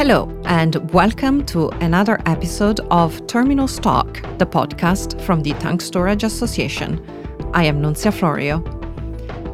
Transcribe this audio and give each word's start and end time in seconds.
Hello, 0.00 0.30
and 0.46 0.90
welcome 0.94 1.44
to 1.44 1.68
another 1.84 2.18
episode 2.24 2.80
of 2.90 3.26
Terminal 3.26 3.68
Talk, 3.68 4.22
the 4.38 4.46
podcast 4.46 5.20
from 5.20 5.42
the 5.42 5.52
Tank 5.52 5.82
Storage 5.82 6.24
Association. 6.24 7.04
I 7.52 7.64
am 7.64 7.82
Nunzia 7.82 8.10
Florio. 8.10 8.60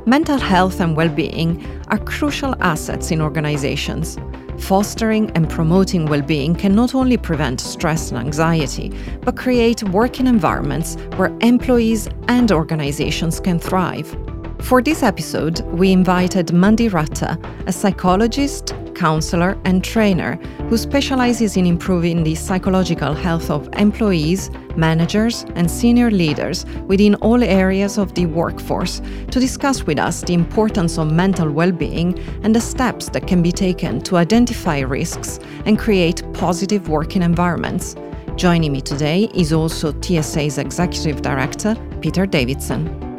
Mental 0.06 0.38
health 0.38 0.78
and 0.78 0.96
well 0.96 1.08
being 1.08 1.66
are 1.88 1.98
crucial 1.98 2.54
assets 2.62 3.10
in 3.10 3.20
organizations. 3.20 4.18
Fostering 4.60 5.32
and 5.32 5.50
promoting 5.50 6.06
well 6.06 6.22
being 6.22 6.54
can 6.54 6.76
not 6.76 6.94
only 6.94 7.16
prevent 7.16 7.60
stress 7.60 8.12
and 8.12 8.20
anxiety, 8.20 8.92
but 9.22 9.36
create 9.36 9.82
working 9.88 10.28
environments 10.28 10.94
where 11.16 11.36
employees 11.40 12.08
and 12.28 12.52
organizations 12.52 13.40
can 13.40 13.58
thrive. 13.58 14.16
For 14.60 14.82
this 14.82 15.02
episode, 15.02 15.60
we 15.66 15.92
invited 15.92 16.52
Mandy 16.52 16.88
Rutter, 16.88 17.38
a 17.66 17.72
psychologist, 17.72 18.74
counselor, 18.94 19.56
and 19.64 19.84
trainer 19.84 20.36
who 20.68 20.76
specializes 20.76 21.56
in 21.56 21.66
improving 21.66 22.24
the 22.24 22.34
psychological 22.34 23.14
health 23.14 23.50
of 23.50 23.68
employees, 23.74 24.50
managers, 24.74 25.44
and 25.54 25.70
senior 25.70 26.10
leaders 26.10 26.66
within 26.86 27.14
all 27.16 27.44
areas 27.44 27.98
of 27.98 28.14
the 28.14 28.26
workforce 28.26 29.00
to 29.30 29.38
discuss 29.38 29.84
with 29.84 29.98
us 29.98 30.22
the 30.22 30.34
importance 30.34 30.98
of 30.98 31.12
mental 31.12 31.50
well 31.50 31.70
being 31.70 32.18
and 32.42 32.54
the 32.54 32.60
steps 32.60 33.08
that 33.10 33.26
can 33.26 33.42
be 33.42 33.52
taken 33.52 34.00
to 34.00 34.16
identify 34.16 34.80
risks 34.80 35.38
and 35.66 35.78
create 35.78 36.22
positive 36.32 36.88
working 36.88 37.22
environments. 37.22 37.94
Joining 38.34 38.72
me 38.72 38.80
today 38.80 39.30
is 39.34 39.52
also 39.52 39.92
TSA's 40.00 40.58
Executive 40.58 41.22
Director, 41.22 41.76
Peter 42.00 42.26
Davidson. 42.26 43.15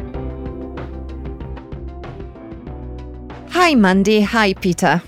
Hi, 3.67 3.75
Mandy. 3.75 4.21
Hi, 4.21 4.53
Peter. 4.53 5.03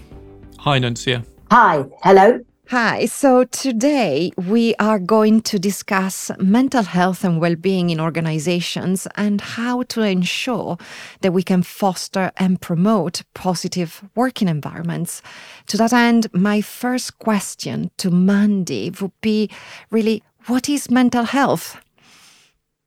Hi, 0.57 0.79
Nunzia. 0.79 1.25
Hi, 1.49 1.85
hello. 2.03 2.41
Hi. 2.67 3.05
So 3.05 3.45
today 3.45 4.33
we 4.35 4.75
are 4.75 4.99
going 4.99 5.39
to 5.43 5.57
discuss 5.57 6.29
mental 6.39 6.83
health 6.83 7.23
and 7.23 7.39
well 7.39 7.55
being 7.55 7.89
in 7.89 8.01
organizations 8.01 9.07
and 9.15 9.39
how 9.39 9.83
to 9.83 10.01
ensure 10.01 10.77
that 11.21 11.31
we 11.31 11.41
can 11.41 11.63
foster 11.63 12.33
and 12.35 12.59
promote 12.59 13.23
positive 13.33 14.03
working 14.13 14.49
environments. 14.49 15.21
To 15.67 15.77
that 15.77 15.93
end, 15.93 16.27
my 16.33 16.59
first 16.59 17.17
question 17.17 17.91
to 17.95 18.11
Mandy 18.11 18.91
would 18.99 19.13
be 19.21 19.49
really 19.89 20.21
what 20.47 20.67
is 20.67 20.91
mental 20.91 21.23
health? 21.23 21.77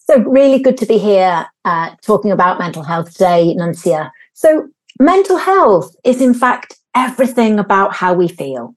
So, 0.00 0.18
really 0.18 0.58
good 0.58 0.76
to 0.76 0.84
be 0.84 0.98
here 0.98 1.46
uh, 1.64 1.94
talking 2.02 2.30
about 2.30 2.58
mental 2.58 2.82
health 2.82 3.12
today, 3.12 3.54
Nunzia. 3.56 4.10
So, 4.34 4.68
mental 4.98 5.36
health 5.36 5.94
is 6.04 6.20
in 6.20 6.34
fact 6.34 6.76
everything 6.94 7.58
about 7.58 7.94
how 7.94 8.14
we 8.14 8.28
feel, 8.28 8.74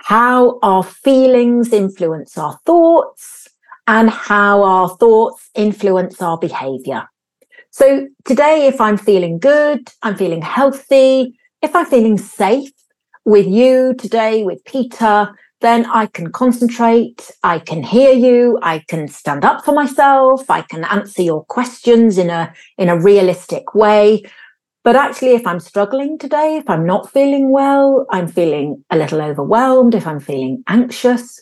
how 0.00 0.58
our 0.62 0.82
feelings 0.82 1.72
influence 1.72 2.36
our 2.36 2.58
thoughts, 2.66 3.48
and 3.86 4.10
how 4.10 4.62
our 4.62 4.88
thoughts 4.88 5.50
influence 5.54 6.20
our 6.22 6.38
behavior. 6.38 7.08
So 7.70 8.08
today, 8.24 8.66
if 8.66 8.80
I'm 8.80 8.96
feeling 8.96 9.38
good, 9.38 9.90
I'm 10.02 10.16
feeling 10.16 10.42
healthy, 10.42 11.36
if 11.60 11.74
I'm 11.74 11.86
feeling 11.86 12.18
safe 12.18 12.70
with 13.24 13.46
you 13.46 13.94
today, 13.94 14.44
with 14.44 14.64
Peter, 14.64 15.34
then 15.60 15.86
I 15.86 16.06
can 16.06 16.30
concentrate, 16.30 17.30
I 17.42 17.58
can 17.58 17.82
hear 17.82 18.12
you, 18.12 18.58
I 18.62 18.84
can 18.86 19.08
stand 19.08 19.44
up 19.44 19.64
for 19.64 19.72
myself, 19.72 20.50
I 20.50 20.60
can 20.62 20.84
answer 20.84 21.22
your 21.22 21.44
questions 21.46 22.18
in 22.18 22.28
a 22.28 22.52
in 22.76 22.88
a 22.88 23.00
realistic 23.00 23.74
way. 23.74 24.22
But 24.84 24.96
actually, 24.96 25.34
if 25.34 25.46
I'm 25.46 25.60
struggling 25.60 26.18
today, 26.18 26.58
if 26.58 26.68
I'm 26.68 26.84
not 26.84 27.10
feeling 27.10 27.50
well, 27.50 28.04
I'm 28.10 28.28
feeling 28.28 28.84
a 28.90 28.98
little 28.98 29.22
overwhelmed, 29.22 29.94
if 29.94 30.06
I'm 30.06 30.20
feeling 30.20 30.62
anxious, 30.68 31.40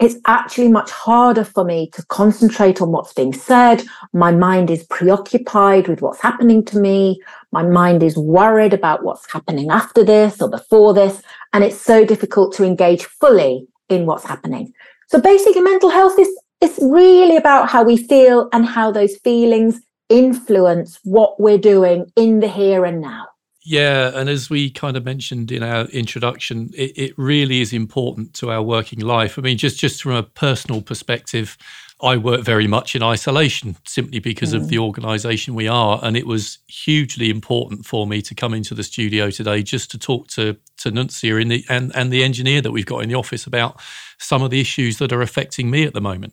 it's 0.00 0.16
actually 0.26 0.68
much 0.68 0.90
harder 0.90 1.44
for 1.44 1.62
me 1.62 1.88
to 1.92 2.04
concentrate 2.06 2.80
on 2.80 2.90
what's 2.90 3.12
being 3.12 3.32
said. 3.32 3.84
My 4.12 4.32
mind 4.32 4.70
is 4.70 4.82
preoccupied 4.84 5.86
with 5.86 6.02
what's 6.02 6.20
happening 6.20 6.64
to 6.64 6.80
me. 6.80 7.20
My 7.52 7.62
mind 7.62 8.02
is 8.02 8.16
worried 8.16 8.74
about 8.74 9.04
what's 9.04 9.30
happening 9.30 9.70
after 9.70 10.02
this 10.02 10.42
or 10.42 10.50
before 10.50 10.92
this. 10.92 11.22
And 11.52 11.62
it's 11.62 11.80
so 11.80 12.04
difficult 12.04 12.54
to 12.56 12.64
engage 12.64 13.04
fully 13.04 13.68
in 13.88 14.06
what's 14.06 14.24
happening. 14.24 14.72
So 15.08 15.20
basically, 15.20 15.60
mental 15.60 15.90
health 15.90 16.18
is, 16.18 16.28
is 16.60 16.78
really 16.82 17.36
about 17.36 17.68
how 17.68 17.84
we 17.84 17.96
feel 17.96 18.48
and 18.52 18.66
how 18.66 18.90
those 18.90 19.16
feelings 19.18 19.80
influence 20.10 20.98
what 21.04 21.40
we're 21.40 21.58
doing 21.58 22.12
in 22.16 22.40
the 22.40 22.48
here 22.48 22.84
and 22.84 23.00
now. 23.00 23.26
Yeah, 23.62 24.10
and 24.14 24.28
as 24.28 24.48
we 24.48 24.70
kind 24.70 24.96
of 24.96 25.04
mentioned 25.04 25.52
in 25.52 25.62
our 25.62 25.84
introduction, 25.86 26.70
it, 26.74 26.96
it, 26.96 27.14
really 27.18 27.60
is 27.60 27.74
important 27.74 28.32
to 28.34 28.50
our 28.50 28.62
working 28.62 29.00
life. 29.00 29.38
I 29.38 29.42
mean, 29.42 29.58
just 29.58 29.78
just 29.78 30.02
from 30.02 30.12
a 30.12 30.22
personal 30.22 30.80
perspective, 30.80 31.58
I 32.02 32.16
work 32.16 32.40
very 32.40 32.66
much 32.66 32.96
in 32.96 33.02
isolation 33.02 33.76
simply 33.86 34.18
because 34.18 34.54
mm. 34.54 34.56
of 34.56 34.68
the 34.68 34.78
organisation 34.78 35.54
we 35.54 35.68
are, 35.68 36.00
and 36.02 36.16
it 36.16 36.26
was 36.26 36.58
hugely 36.68 37.28
important 37.28 37.84
for 37.84 38.06
me 38.06 38.22
to 38.22 38.34
come 38.34 38.54
into 38.54 38.74
the 38.74 38.82
studio 38.82 39.30
today 39.30 39.62
just 39.62 39.90
to 39.90 39.98
talk 39.98 40.28
to 40.28 40.56
to 40.78 40.90
Nunzia 40.90 41.40
in 41.40 41.48
the 41.48 41.64
and 41.68 41.94
and 41.94 42.10
the 42.10 42.24
engineer 42.24 42.62
that 42.62 42.72
we've 42.72 42.86
got 42.86 43.02
in 43.02 43.10
the 43.10 43.14
office 43.14 43.46
about 43.46 43.78
some 44.18 44.42
of 44.42 44.50
the 44.50 44.60
issues 44.60 44.96
that 44.98 45.12
are 45.12 45.20
affecting 45.20 45.70
me 45.70 45.84
at 45.84 45.92
the 45.92 46.00
moment. 46.00 46.32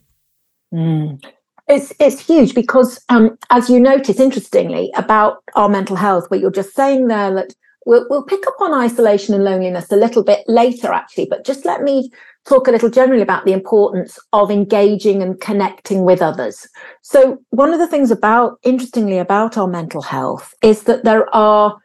Mm. 0.72 1.22
It's 1.68 1.92
it's 2.00 2.24
huge 2.24 2.54
because, 2.54 2.98
um, 3.10 3.36
as 3.50 3.68
you 3.68 3.78
notice, 3.78 4.18
interestingly, 4.20 4.90
about 4.96 5.42
our 5.54 5.68
mental 5.68 5.96
health, 5.96 6.30
what 6.30 6.40
you're 6.40 6.50
just 6.50 6.74
saying 6.74 7.08
there 7.08 7.34
that 7.34 7.54
we'll, 7.84 8.06
we'll 8.08 8.24
pick 8.24 8.46
up 8.46 8.54
on 8.60 8.72
isolation 8.72 9.34
and 9.34 9.44
loneliness 9.44 9.92
a 9.92 9.96
little 9.96 10.24
bit 10.24 10.44
later, 10.46 10.92
actually. 10.92 11.26
But 11.28 11.44
just 11.44 11.64
let 11.64 11.82
me 11.82 12.10
talk 12.46 12.68
a 12.68 12.70
little 12.70 12.88
generally 12.88 13.22
about 13.22 13.44
the 13.44 13.52
importance 13.52 14.18
of 14.32 14.50
engaging 14.50 15.22
and 15.22 15.38
connecting 15.40 16.04
with 16.04 16.22
others. 16.22 16.66
So, 17.02 17.38
one 17.50 17.74
of 17.74 17.78
the 17.78 17.86
things 17.86 18.10
about, 18.10 18.58
interestingly, 18.62 19.18
about 19.18 19.58
our 19.58 19.68
mental 19.68 20.02
health 20.02 20.54
is 20.62 20.84
that 20.84 21.04
there 21.04 21.34
are 21.34 21.76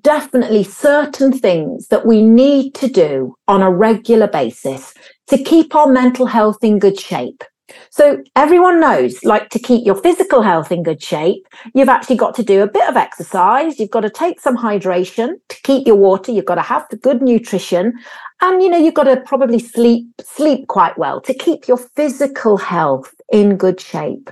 definitely 0.00 0.64
certain 0.64 1.32
things 1.32 1.88
that 1.88 2.06
we 2.06 2.22
need 2.22 2.74
to 2.74 2.88
do 2.88 3.34
on 3.48 3.62
a 3.62 3.70
regular 3.70 4.28
basis 4.28 4.94
to 5.26 5.42
keep 5.42 5.74
our 5.74 5.88
mental 5.88 6.26
health 6.26 6.58
in 6.62 6.78
good 6.78 6.98
shape. 6.98 7.42
So 7.90 8.22
everyone 8.36 8.80
knows, 8.80 9.22
like 9.24 9.50
to 9.50 9.58
keep 9.58 9.86
your 9.86 9.94
physical 9.94 10.42
health 10.42 10.72
in 10.72 10.82
good 10.82 11.02
shape, 11.02 11.46
you've 11.74 11.88
actually 11.88 12.16
got 12.16 12.34
to 12.36 12.42
do 12.42 12.62
a 12.62 12.66
bit 12.66 12.88
of 12.88 12.96
exercise. 12.96 13.78
You've 13.78 13.90
got 13.90 14.00
to 14.00 14.10
take 14.10 14.40
some 14.40 14.56
hydration 14.56 15.34
to 15.48 15.56
keep 15.62 15.86
your 15.86 15.96
water. 15.96 16.32
You've 16.32 16.44
got 16.44 16.56
to 16.56 16.62
have 16.62 16.86
the 16.90 16.96
good 16.96 17.22
nutrition, 17.22 17.92
and 18.40 18.62
you 18.62 18.68
know 18.68 18.78
you've 18.78 18.94
got 18.94 19.04
to 19.04 19.20
probably 19.20 19.58
sleep 19.58 20.06
sleep 20.22 20.68
quite 20.68 20.98
well 20.98 21.20
to 21.22 21.34
keep 21.34 21.68
your 21.68 21.78
physical 21.78 22.56
health 22.56 23.14
in 23.32 23.56
good 23.56 23.80
shape. 23.80 24.30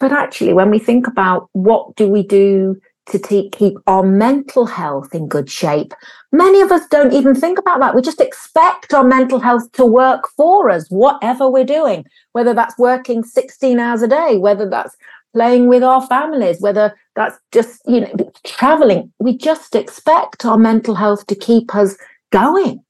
But 0.00 0.12
actually, 0.12 0.52
when 0.52 0.70
we 0.70 0.78
think 0.78 1.06
about 1.06 1.48
what 1.52 1.96
do 1.96 2.08
we 2.08 2.22
do 2.22 2.80
to 3.10 3.18
te- 3.18 3.50
keep 3.50 3.74
our 3.86 4.02
mental 4.02 4.66
health 4.66 5.14
in 5.14 5.28
good 5.28 5.50
shape. 5.50 5.94
Many 6.32 6.60
of 6.60 6.70
us 6.70 6.86
don't 6.88 7.12
even 7.12 7.34
think 7.34 7.58
about 7.58 7.80
that. 7.80 7.94
We 7.94 8.02
just 8.02 8.20
expect 8.20 8.92
our 8.94 9.04
mental 9.04 9.40
health 9.40 9.70
to 9.72 9.86
work 9.86 10.28
for 10.36 10.70
us, 10.70 10.88
whatever 10.88 11.48
we're 11.48 11.64
doing, 11.64 12.04
whether 12.32 12.54
that's 12.54 12.78
working 12.78 13.22
16 13.22 13.78
hours 13.78 14.02
a 14.02 14.08
day, 14.08 14.36
whether 14.36 14.68
that's 14.68 14.96
playing 15.32 15.68
with 15.68 15.82
our 15.82 16.06
families, 16.06 16.60
whether 16.60 16.94
that's 17.14 17.38
just, 17.52 17.80
you 17.86 18.00
know, 18.00 18.12
traveling. 18.44 19.12
We 19.18 19.36
just 19.36 19.74
expect 19.74 20.44
our 20.44 20.58
mental 20.58 20.94
health 20.94 21.26
to 21.26 21.34
keep 21.34 21.74
us 21.74 21.96
going. 22.30 22.82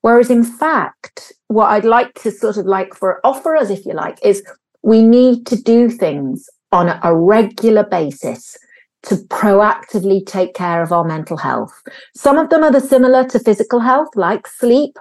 Whereas 0.00 0.30
in 0.30 0.44
fact, 0.44 1.32
what 1.48 1.66
I'd 1.66 1.84
like 1.84 2.14
to 2.22 2.30
sort 2.30 2.56
of 2.56 2.66
like 2.66 2.94
for 2.94 3.20
offer 3.24 3.56
us, 3.56 3.70
if 3.70 3.86
you 3.86 3.94
like, 3.94 4.18
is 4.22 4.42
we 4.82 5.02
need 5.02 5.46
to 5.46 5.56
do 5.56 5.88
things 5.88 6.48
on 6.72 6.88
a 7.02 7.16
regular 7.16 7.84
basis 7.84 8.56
to 9.04 9.16
proactively 9.28 10.24
take 10.26 10.54
care 10.54 10.82
of 10.82 10.92
our 10.92 11.04
mental 11.04 11.36
health. 11.36 11.72
Some 12.16 12.38
of 12.38 12.50
them 12.50 12.64
are 12.64 12.72
the 12.72 12.80
similar 12.80 13.24
to 13.28 13.38
physical 13.38 13.80
health, 13.80 14.08
like 14.14 14.46
sleep. 14.46 14.98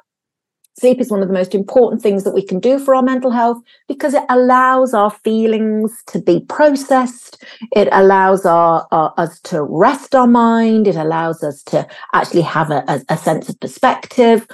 Sleep 0.84 1.00
is 1.00 1.10
one 1.10 1.22
of 1.22 1.30
the 1.30 1.34
most 1.34 1.56
important 1.56 2.02
things 2.02 2.26
that 2.26 2.34
we 2.34 2.46
can 2.46 2.60
do 2.60 2.78
for 2.78 2.94
our 2.94 3.02
mental 3.02 3.32
health 3.32 3.64
because 3.88 4.14
it 4.14 4.24
allows 4.28 4.94
our 4.94 5.10
feelings 5.10 6.04
to 6.08 6.20
be 6.20 6.42
processed. 6.42 7.42
It 7.74 7.88
allows 7.94 8.46
our, 8.46 8.86
our 8.92 9.14
us 9.16 9.40
to 9.44 9.64
rest 9.64 10.14
our 10.14 10.28
mind. 10.28 10.90
It 10.90 10.98
allows 10.98 11.42
us 11.42 11.64
to 11.68 11.88
actually 12.12 12.42
have 12.42 12.70
a, 12.70 12.84
a, 12.90 13.02
a 13.08 13.16
sense 13.16 13.48
of 13.48 13.58
perspective. 13.62 14.46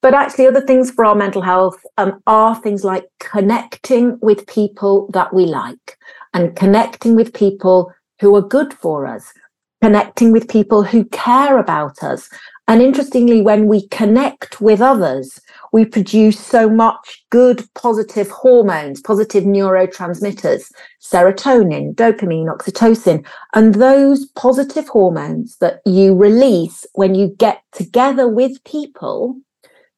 But 0.00 0.14
actually, 0.14 0.46
other 0.46 0.62
things 0.62 0.90
for 0.90 1.04
our 1.04 1.14
mental 1.14 1.42
health 1.42 1.76
um, 1.98 2.18
are 2.26 2.58
things 2.62 2.82
like 2.82 3.04
connecting 3.20 4.18
with 4.22 4.46
people 4.46 5.10
that 5.12 5.34
we 5.34 5.44
like 5.44 5.98
and 6.32 6.56
connecting 6.56 7.14
with 7.14 7.34
people 7.34 7.92
who 8.22 8.34
are 8.36 8.48
good 8.56 8.72
for 8.72 9.06
us, 9.06 9.34
connecting 9.82 10.32
with 10.32 10.48
people 10.48 10.82
who 10.82 11.04
care 11.04 11.58
about 11.58 12.02
us. 12.02 12.30
And 12.66 12.80
interestingly, 12.80 13.42
when 13.42 13.66
we 13.66 13.86
connect 13.88 14.60
with 14.60 14.80
others, 14.80 15.38
we 15.72 15.84
produce 15.84 16.40
so 16.40 16.70
much 16.70 17.24
good, 17.30 17.62
positive 17.74 18.30
hormones, 18.30 19.02
positive 19.02 19.44
neurotransmitters, 19.44 20.72
serotonin, 21.02 21.94
dopamine, 21.94 22.46
oxytocin. 22.46 23.26
And 23.54 23.74
those 23.74 24.26
positive 24.28 24.88
hormones 24.88 25.58
that 25.58 25.80
you 25.84 26.14
release 26.14 26.86
when 26.94 27.14
you 27.14 27.34
get 27.38 27.62
together 27.72 28.28
with 28.28 28.64
people 28.64 29.36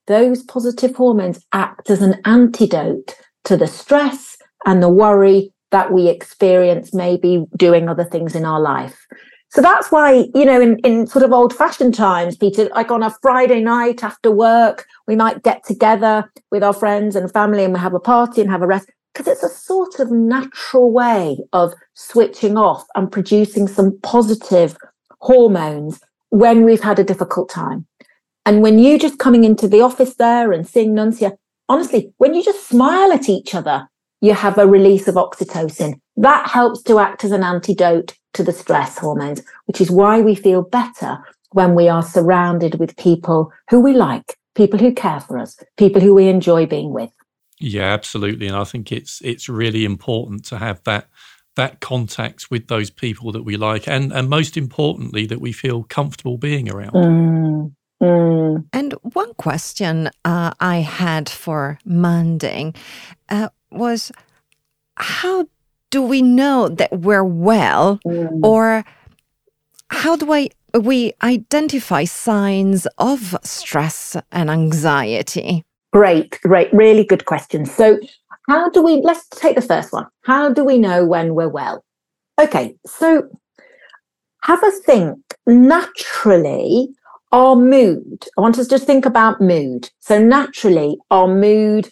those 0.07 0.43
positive 0.43 0.95
hormones 0.95 1.45
act 1.53 1.91
as 1.91 2.01
an 2.01 2.21
antidote 2.25 3.17
to 3.45 3.57
the 3.57 3.67
stress 3.67 4.37
and 4.65 4.83
the 4.83 4.89
worry 4.89 5.53
that 5.71 5.93
we 5.93 6.09
experience 6.09 6.95
maybe 6.95 7.45
doing 7.57 7.89
other 7.89 8.05
things 8.05 8.35
in 8.35 8.45
our 8.45 8.61
life. 8.61 9.07
So 9.57 9.63
that's 9.63 9.91
why, 9.91 10.29
you 10.35 10.45
know, 10.45 10.61
in, 10.61 10.79
in 10.81 11.07
sort 11.07 11.25
of 11.25 11.33
old 11.33 11.55
fashioned 11.55 11.95
times, 11.95 12.37
Peter, 12.37 12.69
like 12.75 12.91
on 12.91 13.03
a 13.03 13.17
Friday 13.23 13.63
night 13.63 14.05
after 14.05 14.31
work, 14.31 14.85
we 15.07 15.17
might 15.17 15.43
get 15.45 15.65
together 15.65 16.31
with 16.51 16.63
our 16.63 16.75
friends 16.75 17.17
and 17.17 17.33
family 17.33 17.65
and 17.65 17.73
we 17.73 17.81
have 17.81 17.95
a 17.95 17.99
party 17.99 18.43
and 18.43 18.51
have 18.51 18.61
a 18.61 18.67
rest 18.67 18.91
because 19.15 19.27
it's 19.27 19.43
a 19.43 19.49
sort 19.49 19.99
of 19.99 20.11
natural 20.11 20.93
way 20.93 21.39
of 21.55 21.73
switching 21.95 22.59
off 22.59 22.85
and 22.95 23.11
producing 23.11 23.67
some 23.67 23.99
positive 24.03 24.77
hormones 25.23 26.01
when 26.29 26.67
we've 26.67 26.83
had 26.83 26.99
a 26.99 27.05
difficult 27.05 27.49
time. 27.49 27.87
And 28.45 28.61
when 28.61 28.79
you 28.79 28.99
just 28.99 29.19
coming 29.19 29.45
into 29.45 29.69
the 29.69 29.81
office 29.81 30.17
there 30.17 30.53
and 30.53 30.69
seeing 30.69 30.93
Nunzia, 30.93 31.35
honestly, 31.71 32.13
when 32.19 32.35
you 32.35 32.45
just 32.45 32.69
smile 32.69 33.11
at 33.11 33.31
each 33.31 33.55
other, 33.55 33.89
you 34.27 34.35
have 34.35 34.59
a 34.59 34.67
release 34.67 35.07
of 35.09 35.15
oxytocin. 35.15 36.01
That 36.17 36.49
helps 36.49 36.83
to 36.85 36.99
act 36.99 37.25
as 37.25 37.33
an 37.33 37.45
antidote 37.45 38.15
to 38.35 38.43
the 38.43 38.53
stress 38.53 38.99
hormones, 38.99 39.43
which 39.67 39.81
is 39.81 39.91
why 39.91 40.21
we 40.21 40.35
feel 40.35 40.63
better 40.63 41.19
when 41.53 41.75
we 41.75 41.89
are 41.89 42.03
surrounded 42.03 42.79
with 42.79 42.97
people 42.97 43.53
who 43.71 43.81
we 43.81 43.93
like, 43.93 44.37
people 44.55 44.79
who 44.79 44.93
care 44.93 45.21
for 45.21 45.39
us, 45.39 45.57
people 45.77 46.01
who 46.01 46.15
we 46.15 46.29
enjoy 46.29 46.67
being 46.67 46.93
with. 46.93 47.11
Yeah, 47.59 47.93
absolutely. 47.93 48.49
And 48.49 48.57
I 48.57 48.65
think 48.65 48.93
it's 48.93 49.23
it's 49.23 49.49
really 49.49 49.85
important 49.85 50.45
to 50.47 50.59
have 50.59 50.83
that 50.85 51.09
that 51.55 51.81
contact 51.81 52.51
with 52.51 52.69
those 52.69 52.91
people 52.91 53.33
that 53.33 53.45
we 53.45 53.57
like 53.57 53.89
and 53.89 54.13
and 54.13 54.29
most 54.29 54.59
importantly 54.59 55.25
that 55.27 55.41
we 55.41 55.53
feel 55.53 55.85
comfortable 55.85 56.37
being 56.37 56.71
around. 56.71 56.93
Mm. 56.93 57.73
Mm. 58.03 58.67
And 58.75 58.93
one 59.15 59.33
question 59.35 60.11
uh, 60.25 60.53
I 60.61 60.79
had 60.81 61.31
for 61.31 61.79
Manding 61.87 62.75
uh, 63.31 63.49
was 63.77 64.13
how 64.97 65.47
do 65.91 66.03
we 66.03 66.23
know 66.23 66.69
that 66.69 66.93
we're 66.93 67.25
well 67.25 68.01
mm. 68.07 68.41
or 68.43 68.85
how 69.91 70.17
do 70.17 70.33
I 70.33 70.51
we 70.79 71.13
identify 71.23 72.05
signs 72.05 72.87
of 72.99 73.37
stress 73.43 74.17
and 74.33 74.51
anxiety? 74.51 75.63
Great, 75.93 76.39
great, 76.43 76.73
really 76.73 77.05
good 77.05 77.25
question. 77.25 77.65
So, 77.65 77.99
how 78.49 78.69
do 78.71 78.83
we 78.83 79.01
let's 79.03 79.27
take 79.29 79.57
the 79.57 79.63
first 79.63 79.93
one. 79.93 80.07
How 80.23 80.53
do 80.53 80.65
we 80.65 80.79
know 80.79 81.05
when 81.07 81.35
we're 81.35 81.49
well? 81.49 81.85
Okay, 82.39 82.77
so 82.87 83.29
have 84.43 84.63
a 84.63 84.71
think. 84.71 85.19
Naturally, 85.47 86.89
our 87.33 87.57
mood, 87.57 88.27
I 88.37 88.41
want 88.41 88.59
us 88.59 88.69
to 88.69 88.79
think 88.79 89.07
about 89.07 89.41
mood. 89.41 89.91
So, 90.01 90.23
naturally, 90.23 90.99
our 91.11 91.29
mood 91.29 91.91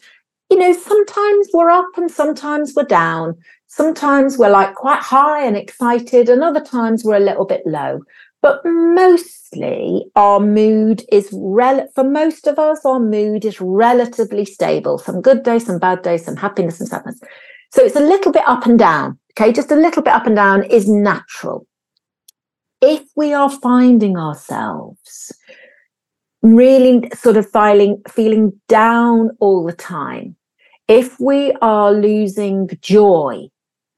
you 0.54 0.60
know, 0.60 0.72
sometimes 0.72 1.48
we're 1.52 1.68
up 1.68 1.88
and 1.96 2.08
sometimes 2.08 2.74
we're 2.76 2.84
down. 2.84 3.36
Sometimes 3.66 4.38
we're 4.38 4.50
like 4.50 4.72
quite 4.76 5.02
high 5.02 5.44
and 5.44 5.56
excited, 5.56 6.28
and 6.28 6.44
other 6.44 6.60
times 6.60 7.02
we're 7.02 7.16
a 7.16 7.20
little 7.20 7.44
bit 7.44 7.62
low. 7.66 7.98
But 8.40 8.60
mostly 8.64 10.04
our 10.14 10.38
mood 10.38 11.02
is 11.10 11.28
rel 11.32 11.88
for 11.96 12.04
most 12.04 12.46
of 12.46 12.60
us, 12.60 12.84
our 12.84 13.00
mood 13.00 13.44
is 13.44 13.60
relatively 13.60 14.44
stable. 14.44 14.98
Some 14.98 15.20
good 15.20 15.42
days, 15.42 15.66
some 15.66 15.80
bad 15.80 16.02
days, 16.02 16.24
some 16.24 16.36
happiness 16.36 16.78
and 16.78 16.88
sadness. 16.88 17.18
So 17.72 17.82
it's 17.82 17.96
a 17.96 18.00
little 18.00 18.30
bit 18.30 18.46
up 18.46 18.64
and 18.64 18.78
down. 18.78 19.18
Okay, 19.32 19.52
just 19.52 19.72
a 19.72 19.76
little 19.76 20.04
bit 20.04 20.12
up 20.12 20.26
and 20.26 20.36
down 20.36 20.62
is 20.70 20.88
natural. 20.88 21.66
If 22.80 23.02
we 23.16 23.32
are 23.32 23.50
finding 23.50 24.16
ourselves 24.16 25.32
really 26.42 27.10
sort 27.12 27.36
of 27.38 27.50
feeling 27.50 28.00
feeling 28.08 28.52
down 28.68 29.30
all 29.40 29.66
the 29.66 29.72
time 29.72 30.36
if 30.88 31.18
we 31.18 31.52
are 31.62 31.92
losing 31.92 32.68
joy 32.80 33.48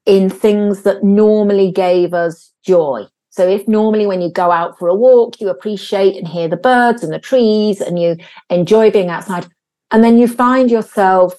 in 0.05 0.29
things 0.29 0.83
that 0.83 1.03
normally 1.03 1.71
gave 1.71 2.13
us 2.13 2.53
joy. 2.63 3.05
So 3.29 3.47
if 3.47 3.67
normally 3.67 4.07
when 4.07 4.21
you 4.21 4.31
go 4.31 4.51
out 4.51 4.79
for 4.79 4.87
a 4.87 4.95
walk 4.95 5.39
you 5.39 5.49
appreciate 5.49 6.15
and 6.15 6.27
hear 6.27 6.47
the 6.47 6.57
birds 6.57 7.03
and 7.03 7.13
the 7.13 7.19
trees 7.19 7.81
and 7.81 7.99
you 7.99 8.17
enjoy 8.49 8.89
being 8.89 9.09
outside 9.09 9.47
and 9.91 10.03
then 10.03 10.17
you 10.17 10.27
find 10.27 10.71
yourself 10.71 11.35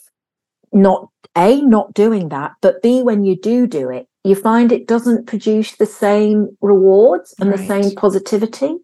not 0.73 1.09
a 1.37 1.61
not 1.63 1.93
doing 1.95 2.29
that 2.29 2.53
but 2.61 2.83
b 2.83 3.03
when 3.03 3.25
you 3.25 3.37
do 3.37 3.67
do 3.67 3.91
it 3.91 4.07
you 4.29 4.35
find 4.35 4.71
it 4.71 4.87
doesn't 4.87 5.27
produce 5.27 5.77
the 5.77 5.87
same 5.87 6.57
rewards 6.61 7.35
and 7.41 7.51
right. 7.51 7.59
the 7.59 7.67
same 7.67 7.95
positivity. 7.95 8.77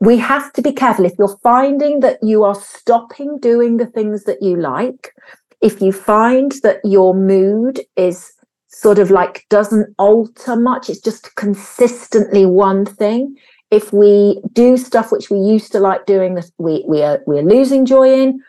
We 0.00 0.18
have 0.18 0.52
to 0.54 0.62
be 0.62 0.72
careful. 0.72 1.04
If 1.04 1.12
you're 1.18 1.38
finding 1.42 2.00
that 2.00 2.18
you 2.22 2.42
are 2.44 2.54
stopping 2.54 3.38
doing 3.38 3.76
the 3.76 3.86
things 3.86 4.24
that 4.24 4.42
you 4.42 4.56
like 4.56 5.14
if 5.60 5.80
you 5.80 5.92
find 5.92 6.52
that 6.62 6.80
your 6.84 7.14
mood 7.14 7.80
is 7.96 8.32
sort 8.68 8.98
of 8.98 9.10
like 9.10 9.44
doesn't 9.50 9.94
alter 9.98 10.56
much 10.56 10.88
it's 10.88 11.00
just 11.00 11.34
consistently 11.34 12.46
one 12.46 12.84
thing 12.84 13.36
if 13.70 13.92
we 13.92 14.40
do 14.52 14.76
stuff 14.76 15.10
which 15.12 15.30
we 15.30 15.38
used 15.38 15.72
to 15.72 15.80
like 15.80 16.06
doing 16.06 16.34
that 16.34 16.50
we 16.58 16.84
we 16.88 17.02
are 17.02 17.20
we're 17.26 17.42
losing 17.42 17.84
joy 17.84 18.08
in 18.08 18.40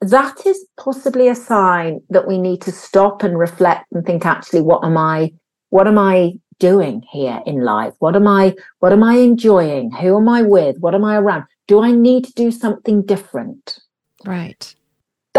that 0.00 0.46
is 0.46 0.66
possibly 0.78 1.28
a 1.28 1.34
sign 1.34 2.00
that 2.10 2.26
we 2.26 2.38
need 2.38 2.60
to 2.62 2.72
stop 2.72 3.22
and 3.22 3.38
reflect 3.38 3.86
and 3.92 4.06
think 4.06 4.24
actually 4.24 4.60
what 4.60 4.84
am 4.84 4.96
i 4.96 5.32
what 5.70 5.86
am 5.86 5.98
i 5.98 6.32
doing 6.60 7.02
here 7.10 7.42
in 7.44 7.62
life? 7.62 7.94
What 7.98 8.14
am 8.14 8.28
I 8.28 8.54
what 8.78 8.92
am 8.92 9.02
I 9.02 9.14
enjoying? 9.16 9.90
Who 9.90 10.16
am 10.16 10.28
I 10.28 10.42
with? 10.42 10.76
What 10.78 10.94
am 10.94 11.04
I 11.04 11.16
around? 11.16 11.44
Do 11.66 11.82
I 11.82 11.90
need 11.90 12.24
to 12.26 12.32
do 12.34 12.52
something 12.52 13.02
different? 13.02 13.80
Right. 14.24 14.72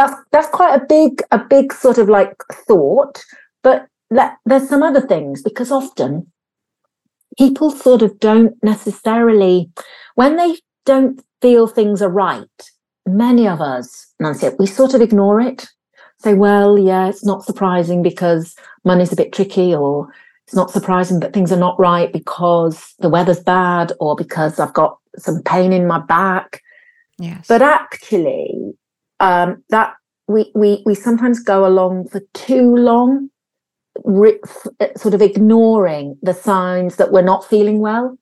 That's 0.01 0.19
that's 0.31 0.49
quite 0.49 0.81
a 0.81 0.83
big 0.83 1.21
a 1.29 1.37
big 1.37 1.71
sort 1.71 1.99
of 1.99 2.09
like 2.09 2.33
thought, 2.67 3.23
but 3.61 3.85
let, 4.09 4.35
there's 4.47 4.67
some 4.67 4.81
other 4.81 4.99
things 4.99 5.43
because 5.43 5.71
often 5.71 6.25
people 7.37 7.69
sort 7.69 8.01
of 8.01 8.19
don't 8.19 8.55
necessarily 8.63 9.69
when 10.15 10.37
they 10.37 10.57
don't 10.85 11.23
feel 11.39 11.67
things 11.67 12.01
are 12.01 12.09
right, 12.09 12.71
many 13.05 13.47
of 13.47 13.61
us, 13.61 14.07
Nunzia, 14.19 14.57
we 14.57 14.65
sort 14.65 14.95
of 14.95 15.01
ignore 15.01 15.39
it. 15.39 15.67
Say, 16.17 16.33
well, 16.33 16.79
yeah, 16.79 17.07
it's 17.07 17.23
not 17.23 17.45
surprising 17.45 18.01
because 18.01 18.55
money's 18.83 19.13
a 19.13 19.15
bit 19.15 19.33
tricky 19.33 19.73
or 19.75 20.11
it's 20.47 20.55
not 20.55 20.71
surprising 20.71 21.19
that 21.19 21.31
things 21.31 21.51
are 21.51 21.59
not 21.59 21.79
right 21.79 22.11
because 22.11 22.95
the 22.97 23.09
weather's 23.09 23.39
bad 23.39 23.93
or 23.99 24.15
because 24.15 24.59
I've 24.59 24.73
got 24.73 24.97
some 25.17 25.43
pain 25.43 25.71
in 25.71 25.85
my 25.85 25.99
back. 25.99 26.63
Yes. 27.19 27.45
But 27.47 27.61
actually, 27.61 28.73
um, 29.21 29.63
that 29.69 29.93
we, 30.27 30.51
we 30.55 30.81
we 30.85 30.95
sometimes 30.95 31.39
go 31.39 31.65
along 31.65 32.09
for 32.09 32.21
too 32.33 32.75
long, 32.75 33.29
sort 34.97 35.13
of 35.13 35.21
ignoring 35.21 36.17
the 36.21 36.33
signs 36.33 36.97
that 36.97 37.11
we're 37.11 37.21
not 37.21 37.45
feeling 37.45 37.79
well. 37.79 38.17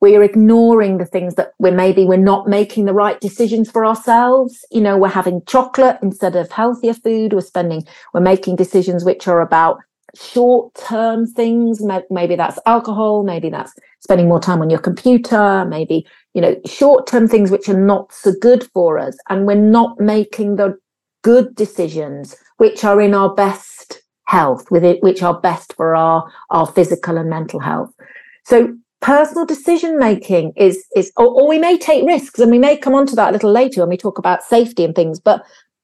We're 0.00 0.22
ignoring 0.22 0.96
the 0.96 1.04
things 1.04 1.34
that 1.34 1.52
we're 1.58 1.76
maybe 1.76 2.06
we're 2.06 2.16
not 2.16 2.48
making 2.48 2.86
the 2.86 2.94
right 2.94 3.20
decisions 3.20 3.70
for 3.70 3.84
ourselves. 3.84 4.64
You 4.70 4.80
know, 4.80 4.96
we're 4.96 5.08
having 5.08 5.42
chocolate 5.46 5.98
instead 6.02 6.36
of 6.36 6.50
healthier 6.50 6.94
food. 6.94 7.34
We're 7.34 7.42
spending, 7.42 7.86
we're 8.14 8.22
making 8.22 8.56
decisions 8.56 9.04
which 9.04 9.28
are 9.28 9.42
about 9.42 9.78
short 10.16 10.74
term 10.74 11.26
things 11.26 11.82
maybe 12.10 12.36
that's 12.36 12.58
alcohol 12.66 13.22
maybe 13.22 13.48
that's 13.48 13.72
spending 14.00 14.28
more 14.28 14.40
time 14.40 14.60
on 14.60 14.70
your 14.70 14.80
computer 14.80 15.64
maybe 15.66 16.06
you 16.34 16.40
know 16.40 16.56
short 16.66 17.06
term 17.06 17.28
things 17.28 17.50
which 17.50 17.68
are 17.68 17.78
not 17.78 18.12
so 18.12 18.32
good 18.40 18.68
for 18.72 18.98
us 18.98 19.16
and 19.28 19.46
we're 19.46 19.54
not 19.54 20.00
making 20.00 20.56
the 20.56 20.76
good 21.22 21.54
decisions 21.54 22.36
which 22.56 22.84
are 22.84 23.00
in 23.00 23.14
our 23.14 23.34
best 23.34 24.02
health 24.30 24.70
with 24.70 24.84
it 24.84 25.02
which 25.02 25.22
are 25.22 25.40
best 25.40 25.72
for 25.74 25.94
our 25.94 26.30
our 26.50 26.66
physical 26.66 27.18
and 27.18 27.28
mental 27.28 27.58
health. 27.60 27.92
So 28.44 28.76
personal 29.00 29.44
decision 29.44 29.98
making 29.98 30.52
is 30.56 30.84
is 30.94 31.10
or, 31.16 31.26
or 31.26 31.48
we 31.48 31.58
may 31.58 31.76
take 31.76 32.06
risks 32.06 32.38
and 32.38 32.50
we 32.50 32.58
may 32.58 32.76
come 32.76 32.94
on 32.94 33.06
to 33.06 33.16
that 33.16 33.30
a 33.30 33.32
little 33.32 33.52
later 33.52 33.80
when 33.80 33.88
we 33.88 33.96
talk 33.96 34.18
about 34.18 34.42
safety 34.42 34.84
and 34.84 34.94
things 34.94 35.18
but 35.18 35.42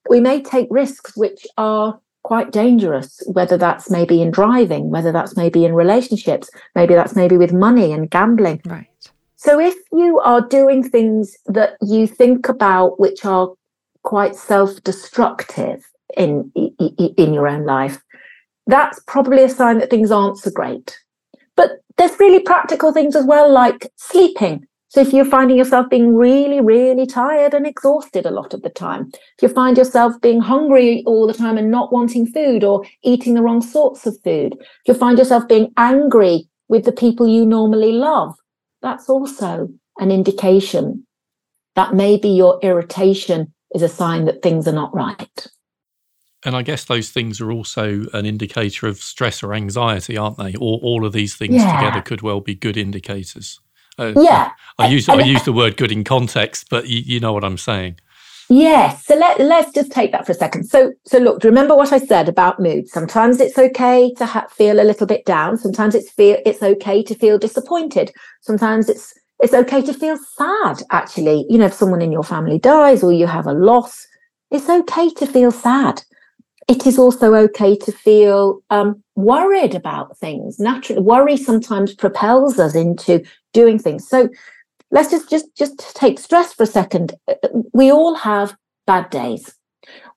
we 0.08 0.20
may 0.20 0.40
take 0.40 0.68
risks 0.70 1.16
which 1.16 1.46
are 1.56 1.98
quite 2.26 2.50
dangerous, 2.50 3.22
whether 3.28 3.56
that's 3.56 3.88
maybe 3.88 4.20
in 4.20 4.32
driving, 4.32 4.90
whether 4.90 5.12
that's 5.12 5.36
maybe 5.36 5.64
in 5.64 5.72
relationships, 5.72 6.50
maybe 6.74 6.92
that's 6.92 7.14
maybe 7.14 7.36
with 7.36 7.52
money 7.52 7.92
and 7.92 8.10
gambling. 8.10 8.60
Right. 8.66 8.88
So 9.36 9.60
if 9.60 9.76
you 9.92 10.18
are 10.18 10.40
doing 10.40 10.82
things 10.82 11.36
that 11.46 11.76
you 11.80 12.08
think 12.08 12.48
about 12.48 12.98
which 12.98 13.24
are 13.24 13.52
quite 14.02 14.34
self-destructive 14.34 15.84
in 16.16 16.50
in 17.16 17.32
your 17.32 17.46
own 17.46 17.64
life, 17.64 18.02
that's 18.66 18.98
probably 19.06 19.44
a 19.44 19.48
sign 19.48 19.78
that 19.78 19.90
things 19.90 20.10
aren't 20.10 20.38
so 20.38 20.50
great. 20.50 20.98
But 21.54 21.78
there's 21.96 22.18
really 22.18 22.40
practical 22.40 22.92
things 22.92 23.14
as 23.14 23.24
well, 23.24 23.52
like 23.52 23.92
sleeping. 23.94 24.66
So 24.96 25.02
if 25.02 25.12
you're 25.12 25.26
finding 25.26 25.58
yourself 25.58 25.90
being 25.90 26.14
really, 26.14 26.62
really 26.62 27.04
tired 27.04 27.52
and 27.52 27.66
exhausted 27.66 28.24
a 28.24 28.30
lot 28.30 28.54
of 28.54 28.62
the 28.62 28.70
time, 28.70 29.10
if 29.12 29.42
you 29.42 29.48
find 29.48 29.76
yourself 29.76 30.18
being 30.22 30.40
hungry 30.40 31.02
all 31.04 31.26
the 31.26 31.34
time 31.34 31.58
and 31.58 31.70
not 31.70 31.92
wanting 31.92 32.26
food 32.26 32.64
or 32.64 32.82
eating 33.02 33.34
the 33.34 33.42
wrong 33.42 33.60
sorts 33.60 34.06
of 34.06 34.16
food, 34.24 34.54
if 34.58 34.88
you 34.88 34.94
find 34.94 35.18
yourself 35.18 35.46
being 35.48 35.70
angry 35.76 36.48
with 36.68 36.86
the 36.86 36.92
people 36.92 37.28
you 37.28 37.44
normally 37.44 37.92
love, 37.92 38.36
that's 38.80 39.10
also 39.10 39.68
an 39.98 40.10
indication 40.10 41.06
that 41.74 41.92
maybe 41.92 42.30
your 42.30 42.58
irritation 42.62 43.52
is 43.74 43.82
a 43.82 43.90
sign 43.90 44.24
that 44.24 44.40
things 44.40 44.66
are 44.66 44.72
not 44.72 44.94
right. 44.94 45.46
And 46.42 46.56
I 46.56 46.62
guess 46.62 46.86
those 46.86 47.10
things 47.10 47.38
are 47.42 47.52
also 47.52 48.06
an 48.14 48.24
indicator 48.24 48.86
of 48.86 48.96
stress 48.96 49.42
or 49.42 49.52
anxiety, 49.52 50.16
aren't 50.16 50.38
they? 50.38 50.54
Or 50.54 50.78
all 50.82 51.04
of 51.04 51.12
these 51.12 51.36
things 51.36 51.56
yeah. 51.56 51.78
together 51.78 52.00
could 52.00 52.22
well 52.22 52.40
be 52.40 52.54
good 52.54 52.78
indicators. 52.78 53.60
Uh, 53.98 54.12
yeah, 54.16 54.52
I 54.78 54.88
use 54.88 55.08
I 55.08 55.20
use 55.20 55.42
the 55.44 55.52
word 55.52 55.76
good 55.76 55.92
in 55.92 56.04
context, 56.04 56.68
but 56.70 56.88
you, 56.88 56.98
you 56.98 57.20
know 57.20 57.32
what 57.32 57.44
I'm 57.44 57.58
saying. 57.58 57.98
Yes. 58.48 59.04
So 59.04 59.16
let, 59.16 59.40
let's 59.40 59.72
just 59.72 59.90
take 59.90 60.12
that 60.12 60.24
for 60.24 60.32
a 60.32 60.34
second. 60.34 60.64
So, 60.64 60.92
so 61.04 61.18
look, 61.18 61.42
remember 61.42 61.74
what 61.74 61.92
I 61.92 61.98
said 61.98 62.28
about 62.28 62.60
mood. 62.60 62.88
Sometimes 62.88 63.40
it's 63.40 63.58
okay 63.58 64.12
to 64.14 64.26
ha- 64.26 64.46
feel 64.50 64.78
a 64.80 64.84
little 64.84 65.06
bit 65.06 65.24
down. 65.24 65.56
Sometimes 65.56 65.94
it's 65.94 66.10
feel 66.10 66.38
it's 66.46 66.62
okay 66.62 67.02
to 67.02 67.14
feel 67.14 67.38
disappointed. 67.38 68.12
Sometimes 68.42 68.88
it's 68.88 69.12
it's 69.40 69.52
okay 69.52 69.82
to 69.82 69.92
feel 69.92 70.16
sad. 70.36 70.82
Actually, 70.90 71.44
you 71.48 71.58
know, 71.58 71.66
if 71.66 71.74
someone 71.74 72.02
in 72.02 72.12
your 72.12 72.22
family 72.22 72.58
dies 72.58 73.02
or 73.02 73.12
you 73.12 73.26
have 73.26 73.46
a 73.46 73.52
loss, 73.52 74.06
it's 74.50 74.68
okay 74.68 75.10
to 75.10 75.26
feel 75.26 75.50
sad. 75.50 76.02
It 76.68 76.86
is 76.86 76.98
also 76.98 77.34
okay 77.34 77.76
to 77.76 77.92
feel 77.92 78.60
um, 78.70 79.02
worried 79.14 79.74
about 79.74 80.18
things. 80.18 80.58
Naturally, 80.58 81.02
worry 81.02 81.36
sometimes 81.36 81.94
propels 81.94 82.58
us 82.58 82.74
into 82.74 83.24
doing 83.56 83.78
things. 83.78 84.06
So 84.08 84.28
let's 84.90 85.10
just 85.10 85.28
just 85.30 85.46
just 85.56 85.96
take 85.96 86.18
stress 86.18 86.52
for 86.52 86.64
a 86.64 86.74
second. 86.80 87.14
We 87.72 87.90
all 87.90 88.14
have 88.14 88.54
bad 88.86 89.10
days. 89.10 89.44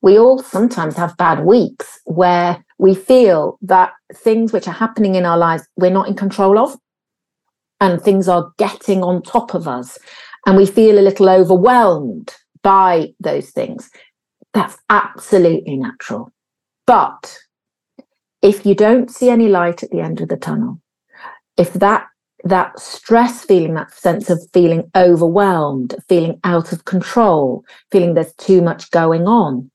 We 0.02 0.20
all 0.20 0.44
sometimes 0.44 0.96
have 0.98 1.18
bad 1.18 1.46
weeks 1.46 2.00
where 2.06 2.64
we 2.78 2.94
feel 2.96 3.58
that 3.62 3.92
things 4.14 4.52
which 4.52 4.68
are 4.68 4.80
happening 4.86 5.16
in 5.16 5.26
our 5.26 5.38
lives 5.38 5.64
we're 5.78 5.98
not 6.00 6.08
in 6.08 6.16
control 6.16 6.58
of 6.58 6.76
and 7.80 8.02
things 8.02 8.28
are 8.28 8.52
getting 8.58 9.04
on 9.04 9.22
top 9.22 9.54
of 9.54 9.68
us 9.68 9.98
and 10.46 10.58
we 10.58 10.66
feel 10.66 10.98
a 10.98 11.08
little 11.08 11.30
overwhelmed 11.30 12.36
by 12.62 13.14
those 13.20 13.52
things. 13.52 13.90
That's 14.54 14.78
absolutely 14.90 15.78
natural. 15.78 16.32
But 16.88 17.38
if 18.42 18.66
you 18.66 18.74
don't 18.76 19.10
see 19.12 19.30
any 19.30 19.48
light 19.48 19.84
at 19.84 19.92
the 19.92 20.02
end 20.02 20.22
of 20.22 20.30
the 20.30 20.38
tunnel 20.38 20.82
if 21.60 21.74
that 21.74 22.08
that 22.44 22.80
stress 22.80 23.44
feeling, 23.44 23.74
that 23.74 23.94
sense 23.94 24.30
of 24.30 24.40
feeling 24.54 24.90
overwhelmed, 24.96 25.96
feeling 26.08 26.40
out 26.44 26.72
of 26.72 26.86
control, 26.86 27.64
feeling 27.92 28.14
there's 28.14 28.34
too 28.36 28.62
much 28.62 28.92
going 28.92 29.28
on. 29.28 29.70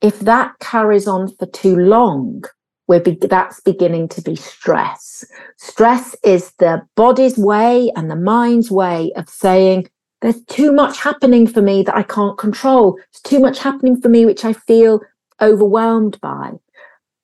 If 0.00 0.20
that 0.20 0.58
carries 0.60 1.06
on 1.06 1.34
for 1.36 1.46
too 1.46 1.76
long, 1.76 2.44
we're 2.88 3.00
be- 3.00 3.18
that's 3.20 3.60
beginning 3.60 4.08
to 4.10 4.22
be 4.22 4.36
stress. 4.36 5.24
Stress 5.56 6.14
is 6.22 6.52
the 6.58 6.82
body's 6.94 7.36
way 7.36 7.90
and 7.96 8.10
the 8.10 8.16
mind's 8.16 8.70
way 8.70 9.12
of 9.16 9.28
saying, 9.28 9.88
there's 10.22 10.42
too 10.44 10.72
much 10.72 10.98
happening 10.98 11.46
for 11.46 11.62
me 11.62 11.82
that 11.82 11.96
I 11.96 12.02
can't 12.02 12.38
control. 12.38 12.94
There's 12.94 13.22
too 13.22 13.40
much 13.40 13.58
happening 13.58 14.00
for 14.00 14.08
me, 14.08 14.24
which 14.24 14.44
I 14.44 14.52
feel 14.52 15.00
overwhelmed 15.40 16.20
by. 16.20 16.52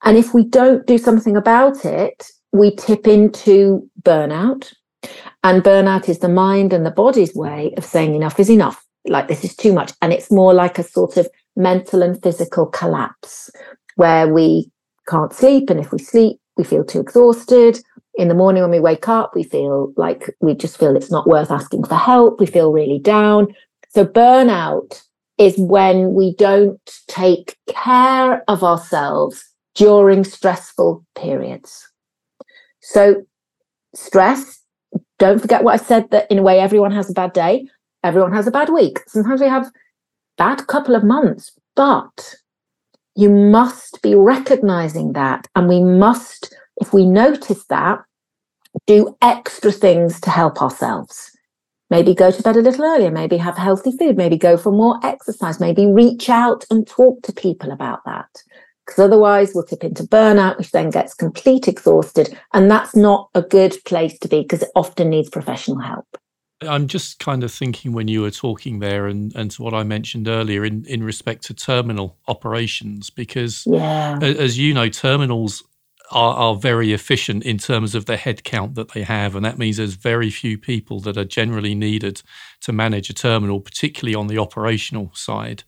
And 0.03 0.17
if 0.17 0.33
we 0.33 0.43
don't 0.43 0.85
do 0.85 0.97
something 0.97 1.35
about 1.35 1.85
it, 1.85 2.27
we 2.53 2.75
tip 2.75 3.07
into 3.07 3.89
burnout. 4.01 4.73
And 5.43 5.63
burnout 5.63 6.07
is 6.07 6.19
the 6.19 6.29
mind 6.29 6.71
and 6.71 6.85
the 6.85 6.91
body's 6.91 7.35
way 7.35 7.73
of 7.75 7.83
saying 7.83 8.15
enough 8.15 8.39
is 8.39 8.49
enough. 8.49 8.85
Like 9.05 9.27
this 9.27 9.43
is 9.43 9.55
too 9.55 9.73
much. 9.73 9.91
And 10.01 10.13
it's 10.13 10.31
more 10.31 10.53
like 10.53 10.79
a 10.79 10.83
sort 10.83 11.17
of 11.17 11.27
mental 11.57 12.01
and 12.01 12.21
physical 12.23 12.65
collapse 12.67 13.49
where 13.95 14.33
we 14.33 14.71
can't 15.09 15.33
sleep. 15.33 15.69
And 15.69 15.79
if 15.79 15.91
we 15.91 15.99
sleep, 15.99 16.39
we 16.55 16.63
feel 16.63 16.85
too 16.85 17.01
exhausted. 17.01 17.79
In 18.15 18.27
the 18.27 18.35
morning 18.35 18.61
when 18.61 18.71
we 18.71 18.79
wake 18.79 19.09
up, 19.09 19.35
we 19.35 19.43
feel 19.43 19.91
like 19.97 20.33
we 20.39 20.53
just 20.53 20.77
feel 20.77 20.95
it's 20.95 21.11
not 21.11 21.27
worth 21.27 21.51
asking 21.51 21.83
for 21.83 21.95
help. 21.95 22.39
We 22.39 22.45
feel 22.45 22.71
really 22.71 22.99
down. 22.99 23.47
So 23.89 24.05
burnout 24.05 25.01
is 25.37 25.55
when 25.57 26.13
we 26.13 26.35
don't 26.35 26.79
take 27.07 27.57
care 27.67 28.43
of 28.47 28.63
ourselves 28.63 29.43
during 29.75 30.23
stressful 30.23 31.03
periods. 31.15 31.89
So, 32.83 33.25
stress, 33.95 34.61
don't 35.17 35.39
forget 35.39 35.63
what 35.63 35.79
I 35.79 35.83
said 35.83 36.11
that 36.11 36.29
in 36.29 36.37
a 36.37 36.43
way, 36.43 36.59
everyone 36.59 36.91
has 36.91 37.09
a 37.09 37.13
bad 37.13 37.31
day, 37.31 37.65
everyone 38.03 38.33
has 38.33 38.45
a 38.45 38.51
bad 38.51 38.69
week. 38.69 38.99
Sometimes 39.07 39.39
we 39.39 39.47
have 39.47 39.71
bad 40.37 40.67
couple 40.67 40.93
of 40.93 41.03
months, 41.03 41.57
but 41.77 42.35
you 43.15 43.29
must 43.29 44.01
be 44.01 44.15
recognizing 44.15 45.13
that. 45.13 45.47
And 45.55 45.69
we 45.69 45.81
must, 45.81 46.53
if 46.81 46.93
we 46.93 47.05
notice 47.05 47.63
that, 47.69 47.99
do 48.85 49.15
extra 49.21 49.71
things 49.71 50.19
to 50.19 50.29
help 50.29 50.61
ourselves. 50.61 51.31
Maybe 51.89 52.13
go 52.13 52.31
to 52.31 52.43
bed 52.43 52.57
a 52.57 52.61
little 52.61 52.83
earlier, 52.83 53.11
maybe 53.11 53.37
have 53.37 53.55
healthy 53.55 53.95
food, 53.97 54.17
maybe 54.17 54.37
go 54.37 54.57
for 54.57 54.73
more 54.73 54.99
exercise, 55.03 55.59
maybe 55.59 55.85
reach 55.85 56.27
out 56.27 56.65
and 56.69 56.85
talk 56.85 57.21
to 57.21 57.31
people 57.31 57.71
about 57.71 58.03
that 58.05 58.43
because 58.85 58.99
otherwise 58.99 59.51
we'll 59.53 59.63
tip 59.63 59.83
into 59.83 60.03
burnout, 60.03 60.57
which 60.57 60.71
then 60.71 60.89
gets 60.89 61.13
complete 61.13 61.67
exhausted. 61.67 62.37
And 62.53 62.69
that's 62.69 62.95
not 62.95 63.29
a 63.33 63.41
good 63.41 63.75
place 63.85 64.17
to 64.19 64.27
be 64.27 64.41
because 64.41 64.63
it 64.63 64.71
often 64.75 65.09
needs 65.09 65.29
professional 65.29 65.79
help. 65.79 66.05
I'm 66.61 66.87
just 66.87 67.19
kind 67.19 67.43
of 67.43 67.51
thinking 67.51 67.93
when 67.93 68.07
you 68.07 68.21
were 68.21 68.31
talking 68.31 68.79
there 68.79 69.07
and, 69.07 69.35
and 69.35 69.51
to 69.51 69.63
what 69.63 69.73
I 69.73 69.83
mentioned 69.83 70.27
earlier 70.27 70.63
in, 70.63 70.85
in 70.85 71.03
respect 71.03 71.43
to 71.45 71.53
terminal 71.53 72.17
operations, 72.27 73.09
because 73.09 73.63
yeah. 73.65 74.17
as 74.21 74.57
you 74.57 74.73
know, 74.73 74.87
terminals 74.89 75.63
are, 76.11 76.35
are 76.35 76.55
very 76.55 76.93
efficient 76.93 77.43
in 77.43 77.57
terms 77.57 77.95
of 77.95 78.05
the 78.05 78.15
headcount 78.15 78.75
that 78.75 78.93
they 78.93 79.03
have. 79.03 79.35
And 79.35 79.43
that 79.43 79.57
means 79.57 79.77
there's 79.77 79.95
very 79.95 80.29
few 80.29 80.57
people 80.57 80.99
that 81.01 81.17
are 81.17 81.25
generally 81.25 81.75
needed 81.75 82.21
to 82.61 82.71
manage 82.71 83.09
a 83.09 83.13
terminal, 83.13 83.59
particularly 83.59 84.15
on 84.15 84.27
the 84.27 84.37
operational 84.37 85.11
side. 85.13 85.63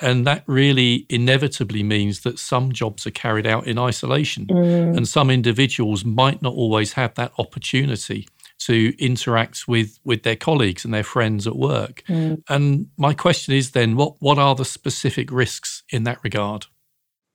And 0.00 0.26
that 0.26 0.42
really 0.46 1.06
inevitably 1.08 1.82
means 1.82 2.20
that 2.20 2.38
some 2.38 2.72
jobs 2.72 3.06
are 3.06 3.12
carried 3.12 3.46
out 3.46 3.66
in 3.66 3.78
isolation. 3.78 4.46
Mm. 4.46 4.96
And 4.96 5.08
some 5.08 5.30
individuals 5.30 6.04
might 6.04 6.42
not 6.42 6.54
always 6.54 6.94
have 6.94 7.14
that 7.14 7.32
opportunity 7.38 8.26
to 8.60 8.94
interact 8.98 9.68
with, 9.68 9.98
with 10.04 10.22
their 10.22 10.36
colleagues 10.36 10.84
and 10.84 10.92
their 10.92 11.04
friends 11.04 11.46
at 11.46 11.56
work. 11.56 12.02
Mm. 12.08 12.42
And 12.48 12.86
my 12.96 13.14
question 13.14 13.54
is 13.54 13.70
then 13.70 13.96
what, 13.96 14.14
what 14.20 14.38
are 14.38 14.54
the 14.54 14.64
specific 14.64 15.30
risks 15.30 15.82
in 15.90 16.04
that 16.04 16.18
regard? 16.22 16.66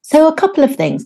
So, 0.02 0.28
a 0.28 0.34
couple 0.34 0.64
of 0.64 0.76
things. 0.76 1.06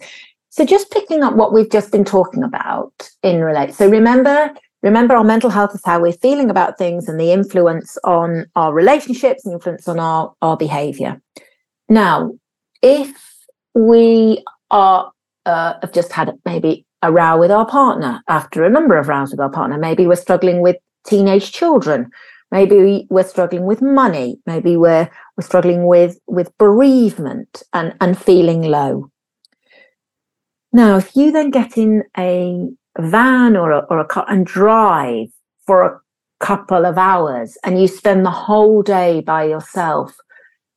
So, 0.50 0.66
just 0.66 0.92
picking 0.92 1.24
up 1.24 1.36
what 1.36 1.52
we've 1.52 1.70
just 1.70 1.92
been 1.92 2.06
talking 2.06 2.44
about 2.44 3.10
in 3.22 3.42
relate. 3.42 3.74
So, 3.74 3.90
remember, 3.90 4.54
remember 4.84 5.16
our 5.16 5.24
mental 5.24 5.50
health 5.50 5.74
is 5.74 5.82
how 5.84 6.00
we're 6.02 6.12
feeling 6.12 6.50
about 6.50 6.78
things 6.78 7.08
and 7.08 7.20
the 7.20 7.32
influence 7.32 7.98
on 8.04 8.46
our 8.56 8.74
relationships 8.74 9.46
and 9.46 9.54
influence 9.54 9.88
on 9.88 10.00
our, 10.00 10.34
our 10.42 10.58
behavior. 10.58 11.22
Now, 11.90 12.34
if 12.82 13.12
we 13.74 14.44
are 14.70 15.12
uh, 15.46 15.74
have 15.82 15.92
just 15.92 16.12
had 16.12 16.32
maybe 16.46 16.86
a 17.02 17.12
row 17.12 17.38
with 17.38 17.52
our 17.52 17.66
partner 17.66 18.22
after 18.28 18.64
a 18.64 18.70
number 18.70 18.98
of 18.98 19.08
rows 19.08 19.32
with 19.32 19.40
our 19.40 19.50
partner, 19.50 19.78
maybe 19.78 20.06
we're 20.06 20.16
struggling 20.16 20.62
with 20.62 20.78
teenage 21.06 21.52
children, 21.52 22.10
maybe 22.52 23.08
we're 23.10 23.24
struggling 23.24 23.66
with 23.66 23.82
money, 23.82 24.38
maybe 24.46 24.78
we're 24.78 25.10
we're 25.38 25.46
struggling 25.46 25.86
with 25.88 26.20
with 26.28 26.56
bereavement 26.58 27.64
and 27.74 27.96
and 28.02 28.18
feeling 28.18 28.64
low. 28.64 29.10
Now, 30.72 30.98
if 30.98 31.16
you 31.16 31.32
then 31.32 31.52
get 31.52 31.78
in 31.78 32.04
a 32.98 33.08
van 33.08 33.56
or 33.56 33.72
a, 33.72 33.80
or 33.90 34.00
a 34.00 34.06
car 34.06 34.26
and 34.28 34.46
drive 34.46 35.28
for 35.66 35.84
a 35.84 36.00
couple 36.40 36.86
of 36.86 36.98
hours 36.98 37.58
and 37.64 37.82
you 37.82 37.88
spend 37.88 38.26
the 38.26 38.32
whole 38.32 38.82
day 38.82 39.22
by 39.22 39.44
yourself 39.44 40.16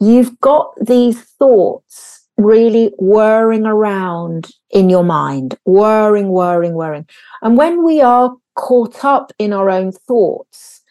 you've 0.01 0.39
got 0.41 0.73
these 0.81 1.21
thoughts 1.23 2.27
really 2.37 2.93
whirring 2.99 3.65
around 3.65 4.49
in 4.71 4.91
your 4.91 5.05
mind, 5.05 5.57
whirring, 5.65 6.29
whirring, 6.29 6.75
whirring. 6.75 7.07
And 7.43 7.57
when 7.57 7.85
we 7.85 8.01
are 8.01 8.35
caught 8.55 9.05
up 9.05 9.33
in 9.39 9.53
our 9.53 9.71
own 9.71 9.93
thoughts, 9.93 10.83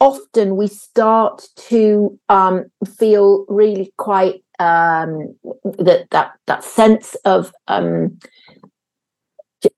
often 0.00 0.56
we 0.56 0.66
start 0.66 1.46
to 1.56 2.18
um, 2.28 2.66
feel 2.98 3.44
really 3.48 3.92
quite 3.98 4.42
um, 4.60 5.36
that 5.78 6.06
that 6.10 6.32
that 6.46 6.64
sense 6.64 7.14
of 7.24 7.52
um, 7.68 8.18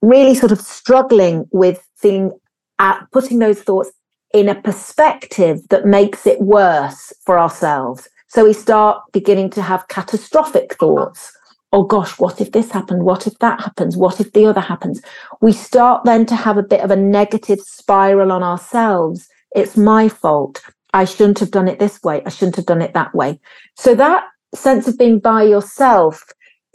really 0.03 0.35
sort 0.35 0.53
of 0.53 0.61
struggling 0.61 1.47
with 1.53 1.87
feeling 1.97 2.33
at 2.79 3.07
putting 3.13 3.39
those 3.39 3.63
thoughts 3.63 3.91
in 4.33 4.49
a 4.49 4.61
perspective 4.61 5.61
that 5.71 5.87
makes 5.87 6.27
it 6.27 6.41
worse 6.41 7.13
for 7.25 7.39
ourselves. 7.39 8.09
So 8.29 8.45
we 8.45 8.53
start 8.53 9.03
beginning 9.13 9.51
to 9.51 9.63
have 9.63 9.89
catastrophic 9.89 10.75
thoughts. 10.75 11.33
Oh 11.73 11.85
gosh, 11.85 12.19
what 12.19 12.41
if 12.41 12.53
this 12.53 12.71
happened? 12.71 13.05
What 13.05 13.27
if 13.27 13.39
that 13.39 13.61
happens? 13.61 13.97
What 13.97 14.21
if 14.21 14.33
the 14.33 14.47
other 14.47 14.61
happens? 14.61 15.01
We 15.41 15.53
start 15.53 16.05
then 16.05 16.27
to 16.27 16.37
have 16.37 16.57
a 16.57 16.63
bit 16.63 16.81
of 16.81 16.91
a 16.91 16.97
negative 16.97 17.61
spiral 17.61 18.33
on 18.33 18.43
ourselves. 18.43 19.29
It's 19.55 19.77
my 19.77 20.09
fault. 20.09 20.63
I 20.93 21.05
shouldn't 21.05 21.39
have 21.41 21.51
done 21.51 21.69
it 21.69 21.79
this 21.79 22.03
way. 22.03 22.23
I 22.25 22.31
shouldn't 22.31 22.57
have 22.57 22.67
done 22.67 22.83
it 22.83 22.95
that 22.95 23.15
way. 23.15 23.41
So 23.77 23.95
that 23.95 24.25
sense 24.55 24.89
of 24.89 24.99
being 24.99 25.19
by 25.19 25.45
yourself 25.45 26.25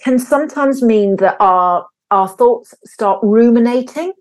can 0.04 0.20
sometimes 0.20 0.82
mean 0.82 1.18
that 1.18 1.38
our 1.40 1.88
our 2.12 2.28
thoughts 2.28 2.74
start 2.86 3.20
ruminating, 3.24 4.14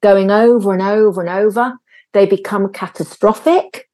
going 0.00 0.30
over 0.30 0.72
and 0.72 0.82
over 0.82 1.20
and 1.20 1.30
over. 1.30 1.74
They 2.12 2.26
become 2.26 2.72
catastrophic 2.72 3.88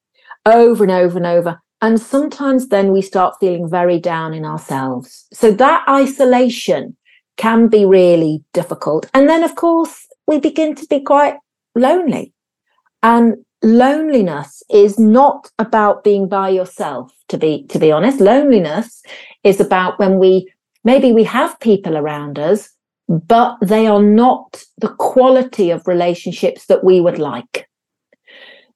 over 0.45 0.83
and 0.83 0.91
over 0.91 1.17
and 1.17 1.27
over 1.27 1.59
And 1.83 1.99
sometimes 1.99 2.69
then 2.69 2.93
we 2.93 3.01
start 3.01 3.35
feeling 3.41 3.69
very 3.69 3.99
down 3.99 4.33
in 4.33 4.45
ourselves. 4.45 5.27
So 5.33 5.51
that 5.51 5.83
isolation 5.89 6.95
can 7.35 7.67
be 7.67 7.83
really 7.85 8.41
difficult. 8.53 9.09
And 9.13 9.27
then, 9.27 9.43
of 9.43 9.55
course, 9.55 10.07
we 10.25 10.39
begin 10.39 10.75
to 10.75 10.85
be 10.85 11.01
quite 11.01 11.35
lonely. 11.75 12.31
And 13.03 13.35
loneliness 13.61 14.63
is 14.69 14.97
not 14.97 15.51
about 15.59 16.05
being 16.05 16.29
by 16.29 16.49
yourself, 16.49 17.11
to 17.27 17.37
be, 17.37 17.63
to 17.67 17.77
be 17.79 17.91
honest. 17.91 18.21
Loneliness 18.21 19.03
is 19.43 19.59
about 19.59 19.99
when 19.99 20.19
we 20.19 20.49
maybe 20.85 21.11
we 21.11 21.25
have 21.25 21.59
people 21.59 21.97
around 21.97 22.39
us, 22.39 22.69
but 23.07 23.57
they 23.61 23.87
are 23.87 24.01
not 24.01 24.63
the 24.77 24.89
quality 24.89 25.69
of 25.71 25.87
relationships 25.87 26.65
that 26.67 26.83
we 26.83 27.01
would 27.01 27.19
like. 27.19 27.67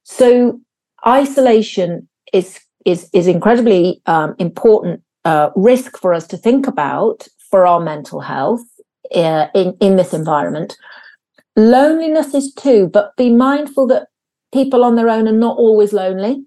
So 0.03 0.59
isolation 1.05 2.07
is 2.33 2.59
is 2.85 3.09
is 3.13 3.27
incredibly 3.27 4.01
um, 4.05 4.35
important 4.39 5.01
uh, 5.25 5.49
risk 5.55 5.97
for 5.97 6.13
us 6.13 6.27
to 6.27 6.37
think 6.37 6.67
about 6.67 7.27
for 7.49 7.65
our 7.65 7.79
mental 7.79 8.21
health 8.21 8.63
uh, 9.15 9.47
in 9.53 9.75
in 9.79 9.95
this 9.95 10.13
environment. 10.13 10.77
Loneliness 11.55 12.33
is 12.33 12.53
too, 12.53 12.87
but 12.87 13.15
be 13.17 13.29
mindful 13.29 13.87
that 13.87 14.07
people 14.53 14.83
on 14.83 14.95
their 14.95 15.09
own 15.09 15.27
are 15.27 15.31
not 15.31 15.57
always 15.57 15.93
lonely. 15.93 16.43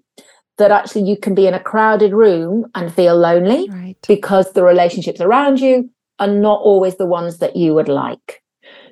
That 0.57 0.71
actually 0.71 1.03
you 1.03 1.17
can 1.17 1.33
be 1.33 1.47
in 1.47 1.53
a 1.53 1.59
crowded 1.59 2.13
room 2.13 2.65
and 2.75 2.93
feel 2.93 3.17
lonely 3.17 3.67
right. 3.69 3.97
because 4.07 4.53
the 4.53 4.63
relationships 4.63 5.19
around 5.19 5.59
you 5.59 5.89
are 6.21 6.27
not 6.27 6.61
always 6.61 6.95
the 6.95 7.05
ones 7.05 7.39
that 7.39 7.57
you 7.57 7.73
would 7.73 7.89
like. 7.89 8.41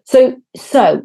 So, 0.03 0.35
so 0.57 1.03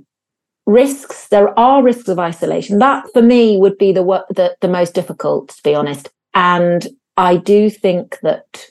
risks. 0.67 1.29
There 1.29 1.57
are 1.59 1.83
risks 1.83 2.09
of 2.09 2.19
isolation. 2.19 2.79
That 2.79 3.05
for 3.13 3.23
me 3.23 3.57
would 3.57 3.79
be 3.79 3.93
the 3.93 4.03
the, 4.31 4.57
the 4.61 4.69
most 4.69 4.95
difficult, 4.95 5.51
to 5.51 5.63
be 5.63 5.75
honest. 5.75 6.09
And 6.35 6.89
I 7.17 7.37
do 7.37 7.71
think 7.71 8.19
that 8.23 8.67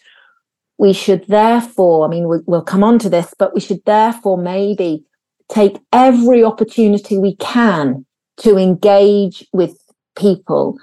we 0.78 0.92
should 0.92 1.26
therefore, 1.28 2.06
I 2.06 2.10
mean, 2.10 2.28
we, 2.28 2.40
we'll 2.46 2.64
come 2.64 2.84
on 2.84 3.00
to 3.00 3.10
this, 3.10 3.34
but 3.38 3.54
we 3.54 3.62
should 3.62 3.86
therefore 3.86 4.38
maybe 4.38 5.06
take 5.50 5.80
every 5.94 6.44
opportunity 6.44 7.18
we 7.18 7.36
can 7.36 8.06
to 8.38 8.58
engage 8.58 9.46
with 9.54 9.78
people 10.18 10.78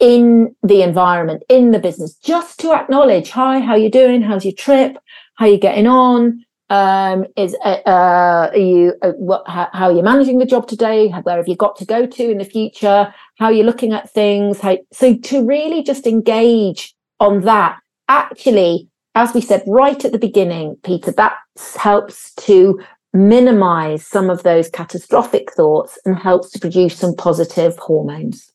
in 0.00 0.54
the 0.62 0.82
environment, 0.82 1.42
in 1.48 1.72
the 1.72 1.78
business, 1.78 2.14
just 2.16 2.60
to 2.60 2.72
acknowledge, 2.72 3.30
hi, 3.30 3.60
how 3.60 3.74
you 3.74 3.90
doing? 3.90 4.22
How's 4.22 4.44
your 4.44 4.54
trip? 4.54 4.96
How 5.34 5.46
you 5.46 5.58
getting 5.58 5.86
on? 5.86 6.44
Um, 6.70 7.24
is 7.36 7.56
uh, 7.64 7.78
uh, 7.86 8.50
are 8.52 8.56
you 8.56 8.92
uh, 9.00 9.12
what? 9.12 9.48
How, 9.48 9.68
how, 9.72 9.86
are 9.86 9.92
you 9.92 10.02
managing 10.02 10.36
the 10.36 10.44
job 10.44 10.68
today? 10.68 11.08
Where 11.08 11.38
have 11.38 11.48
you 11.48 11.56
got 11.56 11.76
to 11.76 11.86
go 11.86 12.04
to 12.04 12.30
in 12.30 12.36
the 12.36 12.44
future? 12.44 13.12
How 13.38 13.46
are 13.46 13.52
you 13.52 13.62
looking 13.62 13.94
at 13.94 14.10
things? 14.10 14.60
How, 14.60 14.76
so 14.92 15.16
to 15.16 15.46
really 15.46 15.82
just 15.82 16.06
engage 16.06 16.94
on 17.20 17.40
that, 17.42 17.78
actually, 18.08 18.88
as 19.14 19.32
we 19.32 19.40
said 19.40 19.62
right 19.66 20.04
at 20.04 20.12
the 20.12 20.18
beginning, 20.18 20.76
Peter, 20.84 21.10
that 21.12 21.36
helps 21.76 22.34
to 22.34 22.78
minimize 23.14 24.06
some 24.06 24.28
of 24.28 24.42
those 24.42 24.68
catastrophic 24.68 25.52
thoughts 25.54 25.98
and 26.04 26.18
helps 26.18 26.50
to 26.50 26.58
produce 26.58 26.98
some 26.98 27.16
positive 27.16 27.78
hormones. 27.78 28.52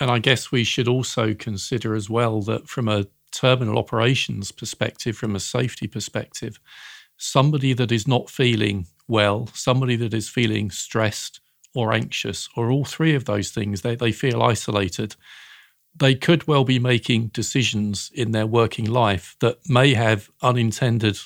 And 0.00 0.10
I 0.10 0.18
guess 0.18 0.50
we 0.50 0.64
should 0.64 0.88
also 0.88 1.34
consider 1.34 1.94
as 1.94 2.08
well 2.08 2.40
that 2.42 2.68
from 2.68 2.88
a 2.88 3.06
terminal 3.30 3.78
operations 3.78 4.50
perspective, 4.50 5.16
from 5.16 5.36
a 5.36 5.40
safety 5.40 5.86
perspective, 5.86 6.58
somebody 7.18 7.74
that 7.74 7.92
is 7.92 8.08
not 8.08 8.30
feeling 8.30 8.86
well, 9.06 9.48
somebody 9.52 9.96
that 9.96 10.14
is 10.14 10.28
feeling 10.28 10.70
stressed 10.70 11.40
or 11.74 11.92
anxious, 11.92 12.48
or 12.56 12.70
all 12.70 12.84
three 12.84 13.14
of 13.14 13.26
those 13.26 13.50
things, 13.50 13.82
they, 13.82 13.94
they 13.94 14.10
feel 14.10 14.42
isolated, 14.42 15.14
they 15.94 16.14
could 16.14 16.48
well 16.48 16.64
be 16.64 16.78
making 16.78 17.28
decisions 17.28 18.10
in 18.14 18.32
their 18.32 18.46
working 18.46 18.86
life 18.86 19.36
that 19.40 19.58
may 19.68 19.94
have 19.94 20.30
unintended 20.42 21.18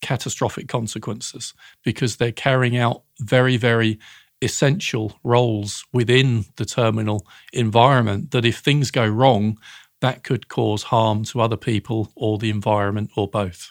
catastrophic 0.00 0.68
consequences 0.68 1.54
because 1.84 2.16
they're 2.16 2.32
carrying 2.32 2.76
out 2.76 3.02
very, 3.20 3.56
very 3.56 3.98
essential 4.42 5.18
roles 5.22 5.84
within 5.92 6.44
the 6.56 6.64
terminal 6.64 7.26
environment 7.52 8.32
that 8.32 8.44
if 8.44 8.58
things 8.58 8.90
go 8.90 9.06
wrong, 9.06 9.58
that 10.00 10.24
could 10.24 10.48
cause 10.48 10.82
harm 10.84 11.24
to 11.24 11.40
other 11.40 11.56
people 11.56 12.12
or 12.16 12.38
the 12.38 12.50
environment 12.50 13.10
or 13.16 13.28
both. 13.28 13.70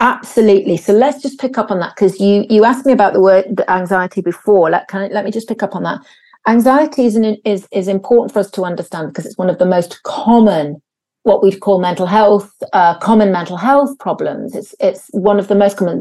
Absolutely. 0.00 0.76
So 0.76 0.92
let's 0.92 1.22
just 1.22 1.38
pick 1.38 1.58
up 1.58 1.70
on 1.70 1.80
that 1.80 1.94
because 1.94 2.20
you 2.20 2.44
you 2.50 2.64
asked 2.64 2.86
me 2.86 2.92
about 2.92 3.12
the 3.12 3.20
word 3.20 3.62
anxiety 3.68 4.20
before. 4.20 4.70
Let 4.70 4.88
can 4.88 5.02
I, 5.02 5.06
let 5.08 5.24
me 5.24 5.30
just 5.30 5.48
pick 5.48 5.62
up 5.62 5.74
on 5.74 5.82
that. 5.84 6.00
Anxiety 6.46 7.06
is 7.06 7.16
an, 7.16 7.36
is 7.44 7.66
is 7.72 7.88
important 7.88 8.32
for 8.32 8.40
us 8.40 8.50
to 8.52 8.64
understand 8.64 9.08
because 9.08 9.26
it's 9.26 9.38
one 9.38 9.50
of 9.50 9.58
the 9.58 9.66
most 9.66 10.02
common 10.02 10.80
what 11.22 11.42
we'd 11.42 11.60
call 11.60 11.80
mental 11.80 12.06
health, 12.06 12.52
uh, 12.74 12.98
common 12.98 13.32
mental 13.32 13.56
health 13.56 13.98
problems. 13.98 14.54
It's 14.54 14.74
it's 14.78 15.08
one 15.12 15.38
of 15.38 15.48
the 15.48 15.54
most 15.54 15.76
common. 15.76 16.00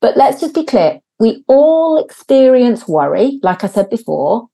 But 0.00 0.16
let's 0.16 0.40
just 0.40 0.54
be 0.54 0.64
clear: 0.64 1.00
we 1.18 1.44
all 1.46 2.02
experience 2.02 2.88
worry, 2.88 3.38
like 3.42 3.64
I 3.64 3.68
said 3.68 3.90
before. 3.90 4.48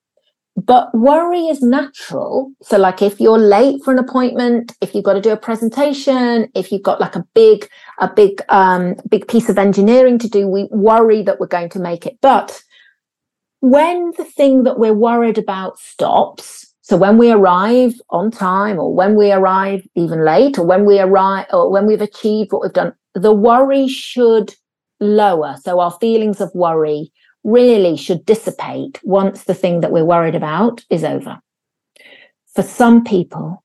But 0.57 0.95
worry 0.95 1.47
is 1.47 1.63
natural. 1.63 2.53
So, 2.63 2.77
like 2.77 3.01
if 3.01 3.21
you're 3.21 3.39
late 3.39 3.83
for 3.83 3.93
an 3.93 3.99
appointment, 3.99 4.77
if 4.83 4.95
you've 4.95 5.05
got 5.05 5.15
to 5.15 5.21
do 5.21 5.31
a 5.31 5.37
presentation, 5.37 6.51
if 6.55 6.71
you've 6.71 6.83
got 6.83 7.01
like 7.01 7.17
a 7.17 7.25
big, 7.35 7.69
a 7.99 8.13
big, 8.13 8.43
um, 8.51 8.97
big 9.09 9.27
piece 9.27 9.49
of 9.49 9.59
engineering 9.59 10.19
to 10.19 10.29
do, 10.29 10.49
we 10.49 10.69
worry 10.71 11.23
that 11.23 11.41
we're 11.41 11.47
going 11.47 11.71
to 11.71 11.79
make 11.79 12.05
it. 12.05 12.19
But 12.21 12.63
when 13.61 14.13
the 14.19 14.25
thing 14.25 14.65
that 14.65 14.79
we're 14.79 14.93
worried 14.93 15.39
about 15.39 15.79
stops, 15.79 16.67
so 16.83 16.97
when 16.97 17.17
we 17.17 17.31
arrive 17.31 17.95
on 18.11 18.31
time, 18.31 18.79
or 18.79 18.93
when 18.93 19.15
we 19.15 19.31
arrive 19.31 19.87
even 19.95 20.25
late, 20.25 20.59
or 20.59 20.67
when 20.67 20.85
we 20.85 20.99
arrive, 20.99 21.47
or 21.53 21.71
when 21.71 21.87
we've 21.87 22.03
achieved 22.03 22.53
what 22.53 22.63
we've 22.63 22.73
done, 22.73 22.93
the 23.15 23.33
worry 23.33 23.87
should 23.87 24.55
lower. 25.01 25.57
So 25.63 25.81
our 25.81 25.93
feelings 25.93 26.41
of 26.41 26.55
worry 26.55 27.13
really 27.43 27.97
should 27.97 28.25
dissipate 28.27 29.01
once 29.03 29.45
the 29.45 29.55
thing 29.55 29.81
that 29.81 29.93
we're 29.93 30.05
worried 30.05 30.35
about 30.35 30.85
is 30.91 31.05
over. 31.05 31.41
For 32.55 32.63
some 32.63 33.05
people, 33.05 33.63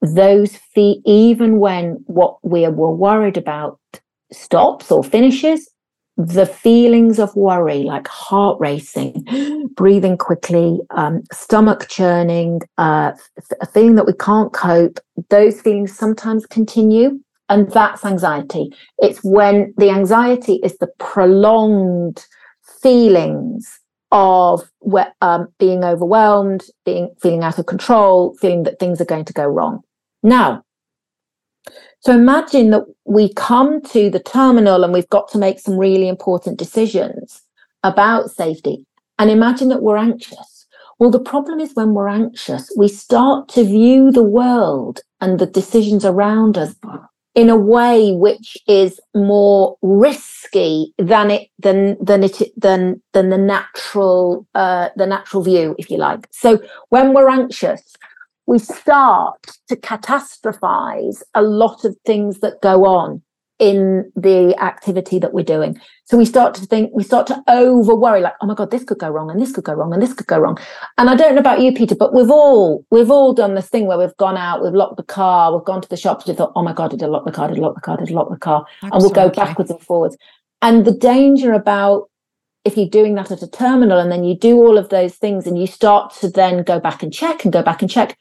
those 0.00 0.56
feet, 0.56 1.02
even 1.04 1.58
when 1.58 2.02
what 2.06 2.38
we 2.42 2.66
were 2.68 2.94
worried 2.94 3.36
about 3.36 3.78
stops 4.32 4.90
or 4.90 5.02
finishes, 5.02 5.70
the 6.16 6.46
feelings 6.46 7.20
of 7.20 7.34
worry, 7.36 7.84
like 7.84 8.08
heart 8.08 8.58
racing, 8.58 9.24
breathing 9.76 10.18
quickly, 10.18 10.80
um, 10.90 11.22
stomach 11.32 11.86
churning, 11.88 12.60
uh, 12.76 13.12
a 13.60 13.66
feeling 13.66 13.94
that 13.94 14.06
we 14.06 14.12
can't 14.14 14.52
cope, 14.52 14.98
those 15.30 15.60
feelings 15.60 15.96
sometimes 15.96 16.44
continue. 16.46 17.20
And 17.48 17.70
that's 17.70 18.04
anxiety. 18.04 18.72
It's 18.98 19.20
when 19.24 19.74
the 19.78 19.90
anxiety 19.90 20.60
is 20.62 20.76
the 20.78 20.90
prolonged 20.98 22.26
feelings 22.82 23.80
of 24.10 24.70
um, 25.20 25.48
being 25.58 25.84
overwhelmed, 25.84 26.64
being 26.84 27.14
feeling 27.20 27.42
out 27.42 27.58
of 27.58 27.66
control, 27.66 28.34
feeling 28.40 28.62
that 28.64 28.78
things 28.78 29.00
are 29.00 29.06
going 29.06 29.24
to 29.24 29.32
go 29.32 29.46
wrong. 29.46 29.80
Now, 30.22 30.64
so 32.00 32.12
imagine 32.12 32.70
that 32.70 32.84
we 33.04 33.32
come 33.34 33.82
to 33.82 34.08
the 34.08 34.20
terminal 34.20 34.84
and 34.84 34.92
we've 34.92 35.08
got 35.08 35.28
to 35.32 35.38
make 35.38 35.58
some 35.58 35.76
really 35.76 36.08
important 36.08 36.58
decisions 36.58 37.42
about 37.82 38.30
safety. 38.30 38.86
And 39.18 39.30
imagine 39.30 39.68
that 39.68 39.82
we're 39.82 39.96
anxious. 39.96 40.66
Well, 40.98 41.10
the 41.10 41.20
problem 41.20 41.60
is 41.60 41.74
when 41.74 41.94
we're 41.94 42.08
anxious, 42.08 42.72
we 42.76 42.88
start 42.88 43.48
to 43.50 43.64
view 43.64 44.10
the 44.10 44.22
world 44.22 45.00
and 45.20 45.38
the 45.38 45.46
decisions 45.46 46.04
around 46.04 46.56
us 46.56 46.74
in 47.38 47.48
a 47.48 47.56
way 47.56 48.10
which 48.10 48.58
is 48.66 48.98
more 49.14 49.76
risky 49.80 50.92
than 50.98 51.30
it 51.30 51.48
than 51.60 51.96
than 52.04 52.24
it 52.24 52.42
than 52.56 53.00
than 53.12 53.28
the 53.28 53.38
natural 53.38 54.44
uh, 54.56 54.88
the 54.96 55.06
natural 55.06 55.44
view, 55.44 55.76
if 55.78 55.88
you 55.88 55.98
like. 55.98 56.26
So 56.32 56.60
when 56.88 57.14
we're 57.14 57.30
anxious, 57.30 57.94
we 58.48 58.58
start 58.58 59.38
to 59.68 59.76
catastrophize 59.76 61.22
a 61.32 61.42
lot 61.42 61.84
of 61.84 61.96
things 62.04 62.40
that 62.40 62.60
go 62.60 62.84
on 62.84 63.22
in 63.58 64.10
the 64.14 64.56
activity 64.62 65.18
that 65.18 65.32
we're 65.32 65.44
doing. 65.44 65.80
So 66.04 66.16
we 66.16 66.24
start 66.24 66.54
to 66.54 66.66
think, 66.66 66.90
we 66.94 67.02
start 67.02 67.26
to 67.26 67.42
over 67.48 67.94
worry, 67.94 68.20
like, 68.20 68.34
oh 68.40 68.46
my 68.46 68.54
God, 68.54 68.70
this 68.70 68.84
could 68.84 68.98
go 68.98 69.08
wrong 69.08 69.30
and 69.30 69.40
this 69.40 69.52
could 69.52 69.64
go 69.64 69.72
wrong 69.72 69.92
and 69.92 70.00
this 70.00 70.14
could 70.14 70.26
go 70.26 70.38
wrong. 70.38 70.58
And 70.96 71.10
I 71.10 71.16
don't 71.16 71.34
know 71.34 71.40
about 71.40 71.60
you, 71.60 71.72
Peter, 71.72 71.94
but 71.94 72.14
we've 72.14 72.30
all, 72.30 72.86
we've 72.90 73.10
all 73.10 73.34
done 73.34 73.54
this 73.54 73.68
thing 73.68 73.86
where 73.86 73.98
we've 73.98 74.16
gone 74.16 74.36
out, 74.36 74.62
we've 74.62 74.72
locked 74.72 74.96
the 74.96 75.02
car, 75.02 75.54
we've 75.54 75.64
gone 75.64 75.82
to 75.82 75.88
the 75.88 75.96
shops, 75.96 76.26
we 76.26 76.34
thought, 76.34 76.52
oh 76.54 76.62
my 76.62 76.72
God, 76.72 76.92
did 76.92 77.02
I 77.02 77.06
lock 77.06 77.24
the 77.24 77.32
car, 77.32 77.48
did 77.48 77.58
I 77.58 77.60
lock 77.60 77.74
the 77.74 77.80
car, 77.80 77.96
did 77.96 78.10
I 78.10 78.14
lock 78.14 78.30
the 78.30 78.36
car? 78.36 78.64
Absolutely. 78.82 78.90
And 78.92 79.02
we'll 79.02 79.28
go 79.28 79.34
backwards 79.34 79.70
and 79.70 79.80
forwards. 79.80 80.16
And 80.62 80.84
the 80.84 80.92
danger 80.92 81.52
about 81.52 82.08
if 82.64 82.76
you're 82.76 82.88
doing 82.88 83.14
that 83.14 83.30
at 83.30 83.42
a 83.42 83.50
terminal 83.50 83.98
and 83.98 84.12
then 84.12 84.24
you 84.24 84.36
do 84.36 84.56
all 84.58 84.78
of 84.78 84.90
those 84.90 85.16
things 85.16 85.46
and 85.46 85.58
you 85.58 85.66
start 85.66 86.14
to 86.14 86.28
then 86.28 86.62
go 86.62 86.78
back 86.78 87.02
and 87.02 87.12
check 87.12 87.44
and 87.44 87.52
go 87.52 87.62
back 87.62 87.82
and 87.82 87.90
check, 87.90 88.16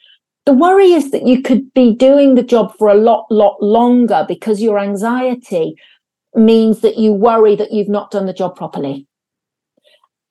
the 0.48 0.54
worry 0.54 0.94
is 0.94 1.12
that 1.12 1.28
you 1.28 1.44
could 1.44 1.72
be 1.74 1.94
doing 1.94 2.34
the 2.34 2.42
job 2.42 2.76
for 2.80 2.88
a 2.88 2.96
lot, 2.96 3.28
lot 3.30 3.62
longer 3.62 4.26
because 4.28 4.62
your 4.62 4.80
anxiety 4.80 5.76
means 6.34 6.80
that 6.80 6.98
you 6.98 7.14
worry 7.14 7.56
that 7.56 7.72
you've 7.72 7.90
not 7.90 8.10
done 8.10 8.26
the 8.26 8.34
job 8.34 8.56
properly 8.56 9.06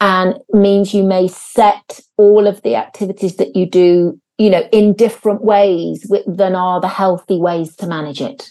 and 0.01 0.35
means 0.53 0.93
you 0.93 1.05
may 1.05 1.29
set 1.29 2.01
all 2.17 2.49
of 2.49 2.61
the 2.63 2.75
activities 2.75 3.37
that 3.37 3.55
you 3.55 3.67
do 3.67 4.21
you 4.39 4.51
know, 4.51 4.69
in 4.73 4.93
different 4.95 5.43
ways 5.43 6.11
than 6.27 6.55
are 6.55 6.81
the 6.81 6.89
healthy 6.89 7.39
ways 7.39 7.75
to 7.77 7.87
manage 7.87 8.21
it. 8.21 8.51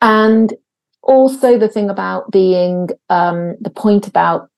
And 0.00 0.54
also 1.02 1.58
the 1.58 1.68
thing 1.68 1.88
about 1.88 2.30
being 2.30 2.88
um, 3.08 3.56
the 3.60 3.70
point 3.70 4.06
about 4.06 4.50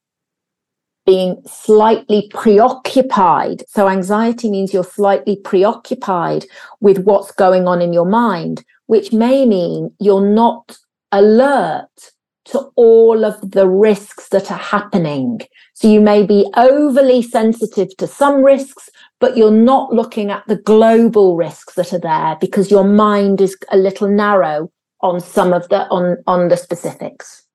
being 1.10 1.42
slightly 1.44 2.28
preoccupied. 2.30 3.64
So, 3.66 3.88
anxiety 3.88 4.48
means 4.48 4.72
you're 4.72 4.84
slightly 4.84 5.34
preoccupied 5.34 6.44
with 6.78 6.98
what's 6.98 7.32
going 7.32 7.66
on 7.66 7.82
in 7.82 7.92
your 7.92 8.04
mind, 8.04 8.62
which 8.86 9.12
may 9.12 9.44
mean 9.44 9.92
you're 9.98 10.30
not 10.44 10.78
alert 11.10 12.12
to 12.44 12.58
all 12.76 13.24
of 13.24 13.50
the 13.50 13.66
risks 13.66 14.28
that 14.28 14.52
are 14.52 14.64
happening. 14.76 15.40
So, 15.74 15.88
you 15.88 16.00
may 16.00 16.22
be 16.24 16.46
overly 16.56 17.22
sensitive 17.22 17.96
to 17.96 18.06
some 18.06 18.44
risks, 18.44 18.88
but 19.18 19.36
you're 19.36 19.60
not 19.72 19.92
looking 19.92 20.30
at 20.30 20.44
the 20.46 20.60
global 20.72 21.36
risks 21.36 21.74
that 21.74 21.92
are 21.92 22.04
there 22.12 22.36
because 22.40 22.70
your 22.70 22.84
mind 22.84 23.40
is 23.40 23.56
a 23.72 23.76
little 23.76 24.06
narrow 24.06 24.70
on 25.00 25.18
some 25.18 25.52
of 25.52 25.68
the 25.70 25.88
on 25.88 26.18
on 26.26 26.48
the 26.48 26.56
specifics 26.56 27.46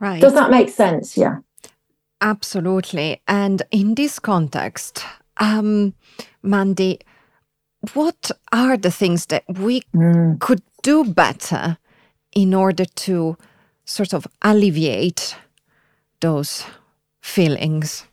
right 0.00 0.20
does 0.20 0.34
that 0.34 0.50
make 0.50 0.68
sense 0.68 1.16
yeah 1.16 1.36
absolutely 2.20 3.20
and 3.28 3.62
in 3.70 3.94
this 3.94 4.18
context 4.18 5.04
um 5.38 5.94
mandy 6.42 6.98
what 7.92 8.30
are 8.52 8.76
the 8.76 8.90
things 8.90 9.26
that 9.26 9.44
we 9.48 9.82
mm. 9.94 10.38
could 10.40 10.62
do 10.82 11.04
better 11.04 11.76
in 12.34 12.54
order 12.54 12.84
to 12.84 13.36
sort 13.84 14.12
of 14.12 14.26
alleviate 14.42 15.36
those 16.20 16.64
feelings 17.20 18.06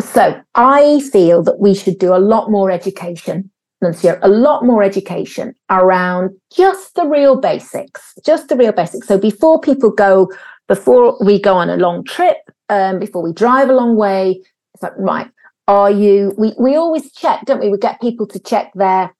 so 0.00 0.40
i 0.54 1.00
feel 1.12 1.42
that 1.42 1.58
we 1.60 1.74
should 1.74 1.98
do 1.98 2.14
a 2.14 2.18
lot 2.18 2.50
more 2.50 2.70
education 2.70 3.50
Nunzia, 3.84 4.18
a 4.22 4.28
lot 4.28 4.64
more 4.64 4.82
education 4.82 5.54
around 5.68 6.30
just 6.54 6.94
the 6.94 7.04
real 7.06 7.36
basics, 7.36 8.14
just 8.24 8.48
the 8.48 8.56
real 8.56 8.72
basics. 8.72 9.06
So 9.06 9.18
before 9.18 9.60
people 9.60 9.90
go, 9.90 10.30
before 10.66 11.16
we 11.22 11.38
go 11.40 11.54
on 11.54 11.68
a 11.68 11.76
long 11.76 12.02
trip, 12.04 12.38
um, 12.68 12.98
before 12.98 13.22
we 13.22 13.32
drive 13.32 13.68
a 13.68 13.74
long 13.74 13.96
way, 13.96 14.42
it's 14.74 14.82
like, 14.82 14.92
right, 14.98 15.30
are 15.68 15.90
you, 15.90 16.34
we, 16.38 16.52
we 16.58 16.76
always 16.76 17.12
check, 17.12 17.44
don't 17.44 17.60
we? 17.60 17.68
We 17.68 17.78
get 17.78 18.00
people 18.00 18.26
to 18.28 18.38
check 18.38 18.72
their 18.74 19.12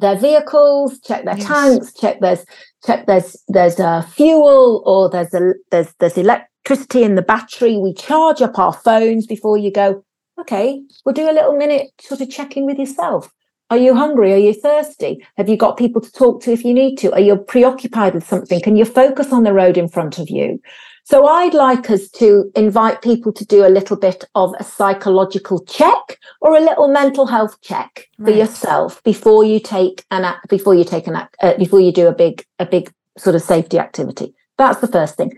their 0.00 0.16
vehicles, 0.16 1.00
check 1.00 1.24
their 1.24 1.38
yes. 1.38 1.46
tanks, 1.46 1.94
check 1.94 2.20
there's 2.20 2.44
check 2.84 3.06
there's 3.06 3.36
there's 3.48 3.78
a 3.78 4.02
fuel 4.02 4.82
or 4.84 5.08
there's 5.08 5.32
a 5.34 5.54
there's 5.70 5.94
there's 6.00 6.18
electricity 6.18 7.04
in 7.04 7.14
the 7.14 7.22
battery. 7.22 7.76
We 7.76 7.94
charge 7.94 8.42
up 8.42 8.58
our 8.58 8.72
phones 8.72 9.26
before 9.26 9.56
you 9.56 9.70
go. 9.70 10.04
Okay, 10.38 10.82
we'll 11.04 11.14
do 11.14 11.30
a 11.30 11.32
little 11.32 11.56
minute 11.56 11.92
sort 12.00 12.20
of 12.20 12.28
checking 12.28 12.66
with 12.66 12.78
yourself. 12.78 13.32
Are 13.70 13.78
you 13.78 13.94
hungry? 13.94 14.32
Are 14.32 14.38
you 14.38 14.52
thirsty? 14.52 15.24
Have 15.36 15.48
you 15.48 15.56
got 15.56 15.78
people 15.78 16.00
to 16.00 16.12
talk 16.12 16.42
to 16.42 16.52
if 16.52 16.64
you 16.64 16.74
need 16.74 16.96
to? 16.96 17.12
Are 17.12 17.20
you 17.20 17.36
preoccupied 17.36 18.14
with 18.14 18.26
something? 18.26 18.60
Can 18.60 18.76
you 18.76 18.84
focus 18.84 19.32
on 19.32 19.44
the 19.44 19.54
road 19.54 19.78
in 19.78 19.88
front 19.88 20.18
of 20.18 20.28
you? 20.28 20.60
So 21.06 21.26
I'd 21.26 21.52
like 21.52 21.90
us 21.90 22.08
to 22.12 22.50
invite 22.56 23.02
people 23.02 23.30
to 23.34 23.44
do 23.44 23.66
a 23.66 23.68
little 23.68 23.96
bit 23.96 24.24
of 24.34 24.54
a 24.58 24.64
psychological 24.64 25.62
check 25.66 26.18
or 26.40 26.56
a 26.56 26.60
little 26.60 26.88
mental 26.88 27.26
health 27.26 27.60
check 27.60 28.08
right. 28.18 28.32
for 28.32 28.38
yourself 28.38 29.02
before 29.02 29.44
you 29.44 29.60
take 29.60 30.06
an 30.10 30.24
act, 30.24 30.48
before 30.48 30.74
you 30.74 30.82
take 30.82 31.06
an 31.06 31.14
act, 31.14 31.36
uh, 31.42 31.58
before 31.58 31.78
you 31.78 31.92
do 31.92 32.08
a 32.08 32.14
big 32.14 32.46
a 32.58 32.64
big 32.64 32.90
sort 33.18 33.36
of 33.36 33.42
safety 33.42 33.78
activity. 33.78 34.34
That's 34.56 34.80
the 34.80 34.88
first 34.88 35.16
thing. 35.16 35.32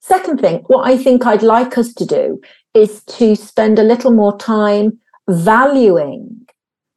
Second 0.00 0.40
thing, 0.40 0.60
what 0.68 0.88
I 0.88 0.96
think 0.96 1.26
I'd 1.26 1.42
like 1.42 1.76
us 1.76 1.92
to 1.94 2.06
do 2.06 2.40
is 2.72 3.04
to 3.04 3.36
spend 3.36 3.78
a 3.78 3.82
little 3.82 4.12
more 4.12 4.38
time 4.38 4.98
valuing 5.28 6.46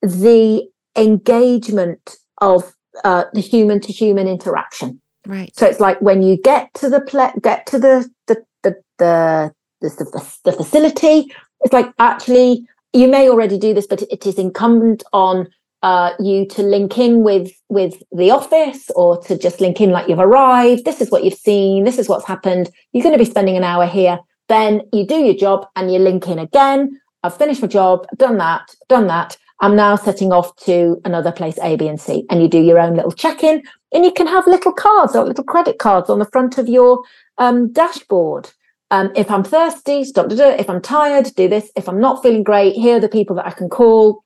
the 0.02 0.64
engagement 0.96 2.16
of 2.40 2.74
uh, 3.04 3.26
the 3.34 3.42
human 3.42 3.82
to 3.82 3.92
human 3.92 4.30
interaction. 4.30 5.02
Right. 5.26 5.56
So 5.56 5.66
it's 5.66 5.80
like 5.80 6.02
when 6.02 6.22
you 6.22 6.38
get 6.38 6.74
to 6.76 6.90
the 6.90 7.02
ple- 7.02 7.40
get 7.42 7.66
to 7.68 7.80
the 7.80 8.10
the 8.28 8.44
the 8.64 8.76
the, 9.00 9.54
the, 9.82 10.38
the, 10.44 10.52
facility, 10.52 11.34
it's 11.62 11.74
like 11.74 11.92
actually 12.00 12.66
you 12.94 13.08
may 13.08 13.30
already 13.30 13.58
do 13.58 13.74
this, 13.74 13.88
but 13.88 14.02
it 14.04 14.26
is 14.26 14.38
incumbent 14.38 15.04
on 15.14 15.48
uh, 15.82 16.12
you 16.20 16.46
to 16.48 16.64
link 16.64 16.98
in 16.98 17.24
with 17.24 17.52
with 17.70 18.02
the 18.12 18.32
office 18.32 18.90
or 18.96 19.22
to 19.24 19.38
just 19.38 19.60
link 19.60 19.82
in 19.82 19.92
like 19.92 20.08
you've 20.08 20.20
arrived. 20.20 20.86
This 20.86 21.02
is 21.02 21.12
what 21.12 21.24
you've 21.24 21.34
seen. 21.34 21.84
This 21.84 22.00
is 22.00 22.08
what's 22.08 22.26
happened. 22.26 22.70
You're 22.92 23.04
going 23.04 23.18
to 23.18 23.24
be 23.24 23.30
spending 23.30 23.58
an 23.58 23.64
hour 23.64 23.86
here. 23.86 24.20
Then 24.50 24.82
you 24.92 25.06
do 25.06 25.16
your 25.16 25.36
job 25.36 25.68
and 25.76 25.92
you 25.92 26.00
link 26.00 26.28
in 26.28 26.40
again. 26.40 27.00
I've 27.24 27.38
finished 27.38 27.62
my 27.62 27.68
job, 27.68 28.06
done 28.18 28.38
that, 28.38 28.76
done 28.90 29.08
that. 29.08 29.38
I'm 29.62 29.76
now 29.76 29.96
setting 29.96 30.34
off 30.34 30.56
to 30.66 31.00
another 31.06 31.32
place, 31.32 31.58
A, 31.62 31.78
B, 31.78 31.88
and 31.88 32.00
C. 32.00 32.26
And 32.30 32.42
you 32.42 32.50
do 32.50 32.62
your 32.62 32.80
own 32.80 32.96
little 32.96 33.12
check 33.12 33.44
in, 33.44 33.64
and 33.94 34.04
you 34.04 34.12
can 34.12 34.28
have 34.28 34.48
little 34.48 34.74
cards 34.74 35.16
or 35.16 35.26
little 35.26 35.44
credit 35.44 35.80
cards 35.80 36.10
on 36.10 36.20
the 36.20 36.26
front 36.26 36.58
of 36.58 36.68
your 36.68 37.04
um, 37.38 37.72
dashboard. 37.72 38.50
Um, 38.92 39.12
if 39.16 39.32
I'm 39.32 39.44
thirsty, 39.44 40.04
stop 40.04 40.30
to 40.30 40.36
do 40.36 40.44
it. 40.44 40.60
If 40.60 40.70
I'm 40.70 40.82
tired, 40.82 41.32
do 41.36 41.48
this. 41.48 41.72
If 41.76 41.88
I'm 41.90 42.00
not 42.00 42.22
feeling 42.22 42.44
great, 42.44 42.76
here 42.76 42.98
are 42.98 43.00
the 43.00 43.10
people 43.10 43.36
that 43.38 43.48
I 43.48 43.52
can 43.52 43.70
call. 43.70 44.24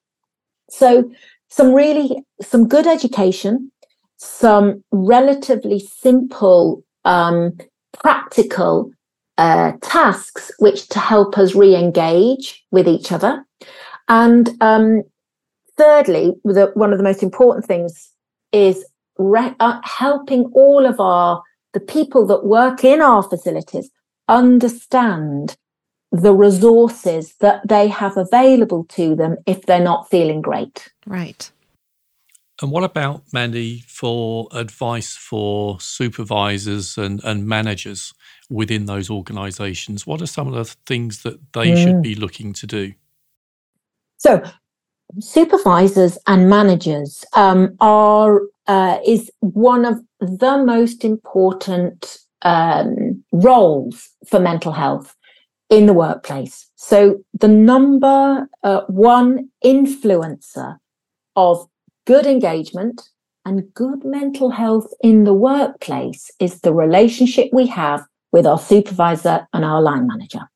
So, 0.70 1.10
some 1.50 1.74
really, 1.74 2.24
some 2.42 2.68
good 2.68 2.88
education, 2.88 3.72
some 4.18 4.84
relatively 4.92 5.80
simple, 5.80 6.84
um, 7.06 7.58
practical 7.94 8.92
uh, 9.38 9.74
tasks 9.82 10.52
which 10.60 10.90
to 10.90 11.00
help 11.00 11.38
us 11.38 11.56
re-engage 11.56 12.66
with 12.72 12.88
each 12.88 13.12
other 13.12 13.46
and 14.08 14.50
um, 14.62 15.04
thirdly, 15.78 16.34
the, 16.44 16.72
one 16.76 16.92
of 16.92 16.98
the 16.98 17.04
most 17.04 17.24
important 17.24 17.66
things 17.66 18.12
is 18.52 18.86
re- 19.18 19.56
uh, 19.60 19.80
helping 19.84 20.46
all 20.54 20.86
of 20.86 21.00
our 21.00 21.44
the 21.74 21.80
people 21.80 22.26
that 22.28 22.46
work 22.46 22.84
in 22.84 23.02
our 23.02 23.22
facilities 23.22 23.90
understand 24.28 25.58
the 26.12 26.34
resources 26.34 27.36
that 27.40 27.68
they 27.68 27.88
have 27.88 28.18
available 28.18 28.86
to 28.86 29.16
them 29.16 29.38
if 29.46 29.64
they're 29.64 29.80
not 29.80 30.10
feeling 30.10 30.42
great. 30.42 30.90
Right. 31.06 31.52
And 32.62 32.72
what 32.72 32.84
about, 32.84 33.22
Mandy, 33.32 33.84
for 33.88 34.48
advice 34.52 35.16
for 35.16 35.80
supervisors 35.80 36.98
and, 36.98 37.22
and 37.24 37.46
managers 37.46 38.14
within 38.50 38.86
those 38.86 39.10
organizations? 39.12 40.08
What 40.08 40.22
are 40.22 40.28
some 40.28 40.48
of 40.48 40.54
the 40.54 40.76
things 40.88 41.22
that 41.22 41.40
they 41.54 41.72
mm. 41.72 41.84
should 41.84 42.02
be 42.02 42.16
looking 42.16 42.54
to 42.54 42.66
do? 42.66 42.94
So, 44.18 44.44
supervisors 45.20 46.18
and 46.26 46.50
managers 46.50 47.24
um, 47.34 47.76
are 47.80 48.42
uh, 48.68 49.00
is 49.06 49.32
one 49.40 49.86
of 49.86 50.00
the 50.20 50.64
most 50.64 51.04
important 51.04 52.18
um, 52.42 53.24
roles 53.32 54.10
for 54.28 54.40
mental 54.40 54.72
health 54.72 55.16
in 55.70 55.86
the 55.86 55.94
workplace. 55.94 56.70
So 56.76 57.20
the 57.34 57.48
number 57.48 58.48
uh, 58.64 58.82
one 58.88 59.50
influencer 59.64 60.78
of 61.36 61.68
good 62.06 62.26
engagement 62.26 63.02
and 63.46 63.74
good 63.74 64.04
mental 64.04 64.50
health 64.52 64.88
in 65.02 65.24
the 65.24 65.34
workplace 65.34 66.30
is 66.40 66.62
the 66.62 66.74
relationship 66.74 67.50
we 67.54 67.68
have 67.68 68.06
with 68.32 68.46
our 68.46 68.60
supervisor 68.60 69.48
and 69.54 69.64
our 69.64 69.82
line 69.82 70.08
manager. 70.08 70.50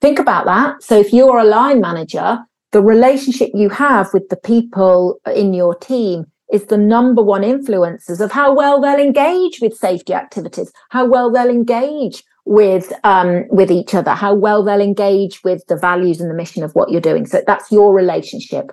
Think 0.00 0.18
about 0.18 0.44
that. 0.46 0.82
So 0.82 0.98
if 0.98 1.12
you're 1.12 1.38
a 1.38 1.44
line 1.44 1.80
manager 1.80 2.44
the 2.74 2.82
relationship 2.82 3.50
you 3.54 3.68
have 3.68 4.12
with 4.12 4.28
the 4.30 4.36
people 4.36 5.20
in 5.32 5.54
your 5.54 5.76
team 5.76 6.26
is 6.54 6.66
the 6.66 6.78
number 6.78 7.22
one 7.22 7.42
influencers 7.42 8.20
of 8.20 8.30
how 8.30 8.54
well 8.54 8.80
they'll 8.80 9.00
engage 9.00 9.60
with 9.60 9.74
safety 9.74 10.14
activities, 10.14 10.72
how 10.90 11.04
well 11.04 11.30
they'll 11.30 11.48
engage 11.50 12.22
with 12.44 12.92
um, 13.02 13.44
with 13.48 13.70
each 13.70 13.92
other, 13.94 14.12
how 14.12 14.34
well 14.34 14.62
they'll 14.62 14.80
engage 14.80 15.42
with 15.42 15.66
the 15.66 15.76
values 15.76 16.20
and 16.20 16.30
the 16.30 16.34
mission 16.34 16.62
of 16.62 16.72
what 16.74 16.90
you're 16.90 17.00
doing. 17.00 17.26
So 17.26 17.42
that's 17.44 17.72
your 17.72 17.92
relationship. 17.92 18.70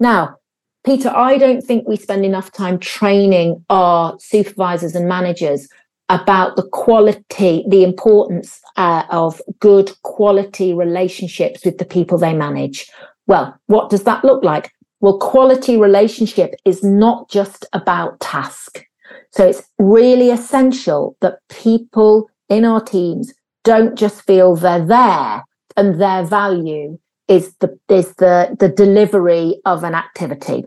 Now, 0.00 0.36
Peter, 0.84 1.10
I 1.10 1.36
don't 1.36 1.62
think 1.62 1.86
we 1.86 1.96
spend 1.96 2.24
enough 2.24 2.50
time 2.50 2.78
training 2.78 3.64
our 3.68 4.16
supervisors 4.18 4.94
and 4.94 5.06
managers 5.06 5.68
about 6.08 6.56
the 6.56 6.68
quality, 6.68 7.64
the 7.68 7.84
importance 7.84 8.60
uh, 8.76 9.04
of 9.10 9.40
good 9.60 9.92
quality 10.02 10.72
relationships 10.72 11.64
with 11.64 11.78
the 11.78 11.84
people 11.84 12.18
they 12.18 12.34
manage. 12.34 12.90
Well, 13.26 13.56
what 13.66 13.90
does 13.90 14.04
that 14.04 14.24
look 14.24 14.42
like? 14.42 14.72
Well, 15.02 15.18
quality 15.18 15.76
relationship 15.76 16.54
is 16.64 16.84
not 16.84 17.28
just 17.28 17.66
about 17.72 18.20
task. 18.20 18.84
So 19.32 19.46
it's 19.48 19.64
really 19.78 20.30
essential 20.30 21.16
that 21.20 21.40
people 21.50 22.30
in 22.48 22.64
our 22.64 22.80
teams 22.80 23.34
don't 23.64 23.98
just 23.98 24.22
feel 24.22 24.54
they're 24.54 24.84
there 24.84 25.44
and 25.76 26.00
their 26.00 26.22
value 26.24 26.98
is 27.26 27.54
the 27.56 27.78
is 27.88 28.14
the 28.14 28.56
the 28.58 28.68
delivery 28.68 29.60
of 29.64 29.82
an 29.82 29.94
activity. 29.94 30.66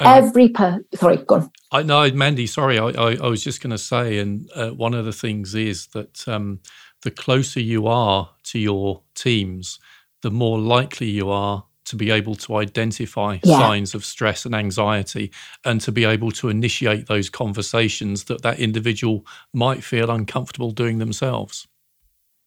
Um, 0.00 0.24
Every 0.24 0.48
per 0.48 0.80
sorry, 0.94 1.18
go 1.18 1.36
on. 1.36 1.50
I 1.72 1.82
know, 1.82 2.10
Mandy. 2.12 2.46
Sorry, 2.46 2.78
I, 2.78 2.86
I, 2.88 3.16
I 3.16 3.28
was 3.28 3.44
just 3.44 3.60
going 3.60 3.70
to 3.70 3.78
say, 3.78 4.18
and 4.18 4.48
uh, 4.54 4.70
one 4.70 4.94
of 4.94 5.04
the 5.04 5.12
things 5.12 5.54
is 5.54 5.88
that 5.88 6.26
um, 6.26 6.60
the 7.02 7.10
closer 7.10 7.60
you 7.60 7.86
are 7.86 8.30
to 8.44 8.58
your 8.58 9.02
teams, 9.14 9.78
the 10.22 10.30
more 10.30 10.58
likely 10.58 11.10
you 11.10 11.28
are 11.30 11.64
to 11.86 11.96
be 11.96 12.10
able 12.10 12.34
to 12.34 12.56
identify 12.56 13.38
yeah. 13.42 13.58
signs 13.58 13.94
of 13.94 14.04
stress 14.04 14.44
and 14.44 14.54
anxiety 14.54 15.32
and 15.64 15.80
to 15.80 15.92
be 15.92 16.04
able 16.04 16.30
to 16.32 16.48
initiate 16.48 17.06
those 17.06 17.30
conversations 17.30 18.24
that 18.24 18.42
that 18.42 18.58
individual 18.58 19.24
might 19.52 19.82
feel 19.82 20.10
uncomfortable 20.10 20.70
doing 20.70 20.98
themselves 20.98 21.66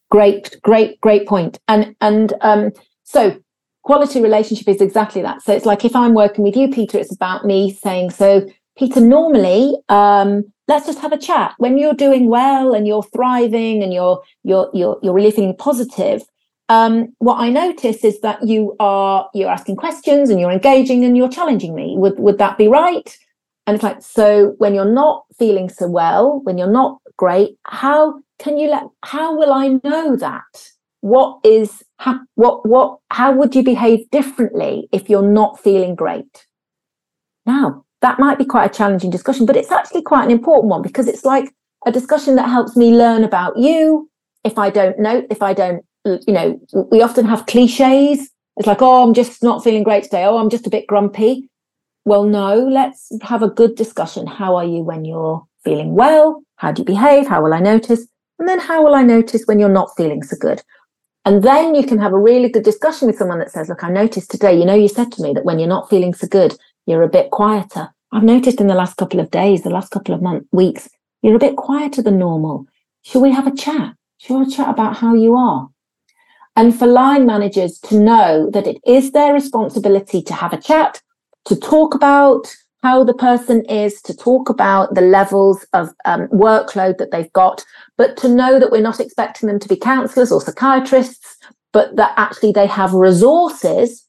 great 0.10 0.58
great 0.62 1.00
great 1.02 1.28
point. 1.28 1.54
point 1.54 1.60
and 1.68 1.96
and 2.02 2.34
um, 2.42 2.72
so 3.04 3.40
quality 3.84 4.22
relationship 4.22 4.68
is 4.68 4.82
exactly 4.82 5.22
that 5.22 5.42
so 5.42 5.54
it's 5.54 5.66
like 5.66 5.86
if 5.86 5.96
i'm 5.96 6.14
working 6.14 6.44
with 6.44 6.56
you 6.56 6.70
peter 6.70 6.98
it's 6.98 7.14
about 7.14 7.46
me 7.46 7.74
saying 7.74 8.10
so 8.10 8.46
peter 8.78 9.00
normally 9.00 9.76
um, 9.90 10.44
let's 10.68 10.86
just 10.86 11.00
have 11.00 11.12
a 11.12 11.18
chat 11.18 11.54
when 11.58 11.78
you're 11.78 11.94
doing 11.94 12.28
well 12.28 12.74
and 12.74 12.88
you're 12.88 13.04
thriving 13.04 13.82
and 13.82 13.94
you're 13.94 14.22
you're 14.44 14.70
you're, 14.74 15.00
you're 15.02 15.14
really 15.14 15.32
feeling 15.32 15.56
positive 15.56 16.22
um, 16.70 17.14
what 17.18 17.40
I 17.40 17.50
notice 17.50 18.04
is 18.04 18.22
that 18.22 18.48
you 18.48 18.76
are 18.80 19.28
you're 19.34 19.50
asking 19.50 19.76
questions 19.76 20.30
and 20.30 20.40
you're 20.40 20.52
engaging 20.52 21.04
and 21.04 21.18
you're 21.18 21.30
challenging 21.30 21.74
me. 21.76 21.96
Would 21.98 22.20
would 22.20 22.38
that 22.38 22.58
be 22.58 22.68
right? 22.68 23.18
And 23.66 23.76
it's 23.76 23.84
like 23.84 24.02
so 24.04 24.54
when 24.60 24.76
you're 24.76 24.86
not 24.86 25.26
feeling 25.38 25.70
so 25.70 25.88
well, 25.88 26.42
when 26.44 26.58
you're 26.58 26.72
not 26.72 27.00
great, 27.18 27.58
how 27.66 28.22
can 28.38 28.58
you 28.58 28.70
let? 28.70 28.84
How 29.04 29.36
will 29.36 29.52
I 29.52 29.80
know 29.84 30.16
that? 30.16 30.72
What 31.02 31.40
is 31.44 31.82
how, 31.98 32.20
what 32.36 32.68
what? 32.68 33.00
How 33.10 33.32
would 33.32 33.56
you 33.56 33.64
behave 33.64 34.10
differently 34.12 34.88
if 34.92 35.10
you're 35.10 35.28
not 35.28 35.60
feeling 35.60 35.96
great? 35.96 36.46
Now 37.48 37.84
that 38.02 38.20
might 38.20 38.38
be 38.38 38.46
quite 38.46 38.66
a 38.66 38.74
challenging 38.78 39.10
discussion, 39.10 39.48
but 39.48 39.58
it's 39.58 39.72
actually 39.72 40.04
quite 40.04 40.24
an 40.24 40.32
important 40.32 40.70
one 40.70 40.84
because 40.84 41.08
it's 41.08 41.26
like 41.26 41.52
a 41.86 41.92
discussion 41.92 42.36
that 42.36 42.48
helps 42.48 42.78
me 42.78 42.92
learn 42.92 43.24
about 43.24 43.58
you. 43.58 44.10
If 44.44 44.58
I 44.60 44.70
don't 44.70 45.00
know, 45.00 45.26
if 45.30 45.42
I 45.42 45.54
don't 45.54 45.84
Mm, 46.06 46.24
you 46.28 46.34
know, 46.34 46.88
we 46.92 47.02
often 47.02 47.26
have 47.26 47.46
cliches. 47.46 48.30
It's 48.58 48.68
like, 48.68 48.82
oh, 48.82 49.04
I'm 49.04 49.14
just 49.14 49.44
not 49.44 49.64
feeling 49.64 49.84
great 49.84 50.04
today. 50.04 50.26
Oh, 50.26 50.38
I'm 50.38 50.50
just 50.50 50.68
a 50.68 50.70
bit 50.70 50.88
grumpy. 50.88 51.50
Well, 52.06 52.24
no, 52.24 52.56
let's 52.56 53.12
have 53.22 53.44
a 53.44 53.50
good 53.50 53.76
discussion. 53.76 54.28
How 54.28 54.56
are 54.56 54.66
you 54.66 54.82
when 54.82 55.06
you're 55.06 55.46
feeling 55.64 55.96
well? 55.96 56.42
How 56.58 56.72
do 56.72 56.82
you 56.82 56.86
behave? 56.86 57.28
How 57.28 57.44
will 57.44 57.54
I 57.54 57.60
notice? 57.60 58.08
And 58.40 58.48
then 58.48 58.60
how 58.60 58.84
will 58.84 58.96
I 58.96 59.04
notice 59.04 59.44
when 59.46 59.60
you're 59.60 59.70
not 59.70 59.96
feeling 59.98 60.24
so 60.24 60.36
good? 60.38 60.62
And 61.26 61.44
then 61.44 61.76
you 61.76 61.86
can 61.86 62.00
have 62.00 62.14
a 62.14 62.18
really 62.18 62.50
good 62.50 62.64
discussion 62.64 63.08
with 63.08 63.18
someone 63.18 63.40
that 63.40 63.52
says, 63.52 63.70
Look, 63.70 63.84
I 63.84 63.90
noticed 63.90 64.32
today, 64.32 64.58
you 64.58 64.66
know, 64.66 64.74
you 64.74 64.88
said 64.88 65.12
to 65.14 65.22
me 65.22 65.34
that 65.34 65.46
when 65.46 65.60
you're 65.60 65.68
not 65.68 65.90
feeling 65.90 66.14
so 66.14 66.28
good, 66.28 66.58
you're 66.86 67.04
a 67.04 67.10
bit 67.10 67.32
quieter. 67.32 67.90
I've 68.12 68.24
noticed 68.24 68.60
in 68.60 68.68
the 68.68 68.76
last 68.76 68.98
couple 68.98 69.20
of 69.20 69.30
days, 69.30 69.62
the 69.62 69.70
last 69.70 69.92
couple 69.92 70.16
of 70.16 70.22
months, 70.22 70.48
weeks, 70.52 70.90
you're 71.22 71.36
a 71.36 71.40
bit 71.40 71.58
quieter 71.58 72.02
than 72.02 72.18
normal. 72.18 72.66
Shall 73.04 73.22
we 73.22 73.32
have 73.32 73.46
a 73.46 73.56
chat? 73.56 73.94
Shall 74.18 74.40
we 74.40 74.52
chat 74.52 74.70
about 74.70 74.98
how 74.98 75.14
you 75.14 75.36
are? 75.36 75.70
And 76.56 76.78
for 76.78 76.88
line 76.88 77.26
managers 77.26 77.80
to 77.80 78.00
know 78.00 78.50
that 78.52 78.68
it 78.68 78.78
is 78.86 79.12
their 79.12 79.34
responsibility 79.34 80.22
to 80.22 80.34
have 80.34 80.54
a 80.54 80.62
chat, 80.62 81.02
to 81.46 81.56
talk 81.56 81.96
about 81.96 82.54
how 82.82 83.04
the 83.04 83.14
person 83.14 83.64
is, 83.66 84.02
to 84.02 84.16
talk 84.16 84.50
about 84.50 84.96
the 84.96 85.02
levels 85.02 85.66
of 85.74 85.90
um, 86.06 86.28
workload 86.28 86.98
that 86.98 87.12
they've 87.12 87.32
got, 87.34 87.66
but 87.98 88.16
to 88.18 88.30
know 88.30 88.60
that 88.60 88.72
we're 88.72 88.82
not 88.82 89.00
expecting 89.00 89.48
them 89.48 89.60
to 89.60 89.68
be 89.68 89.76
counselors 89.76 90.32
or 90.32 90.42
psychiatrists, 90.42 91.38
but 91.74 91.96
that 91.98 92.14
actually 92.18 92.52
they 92.52 92.68
have 92.68 92.94
resources 92.94 94.06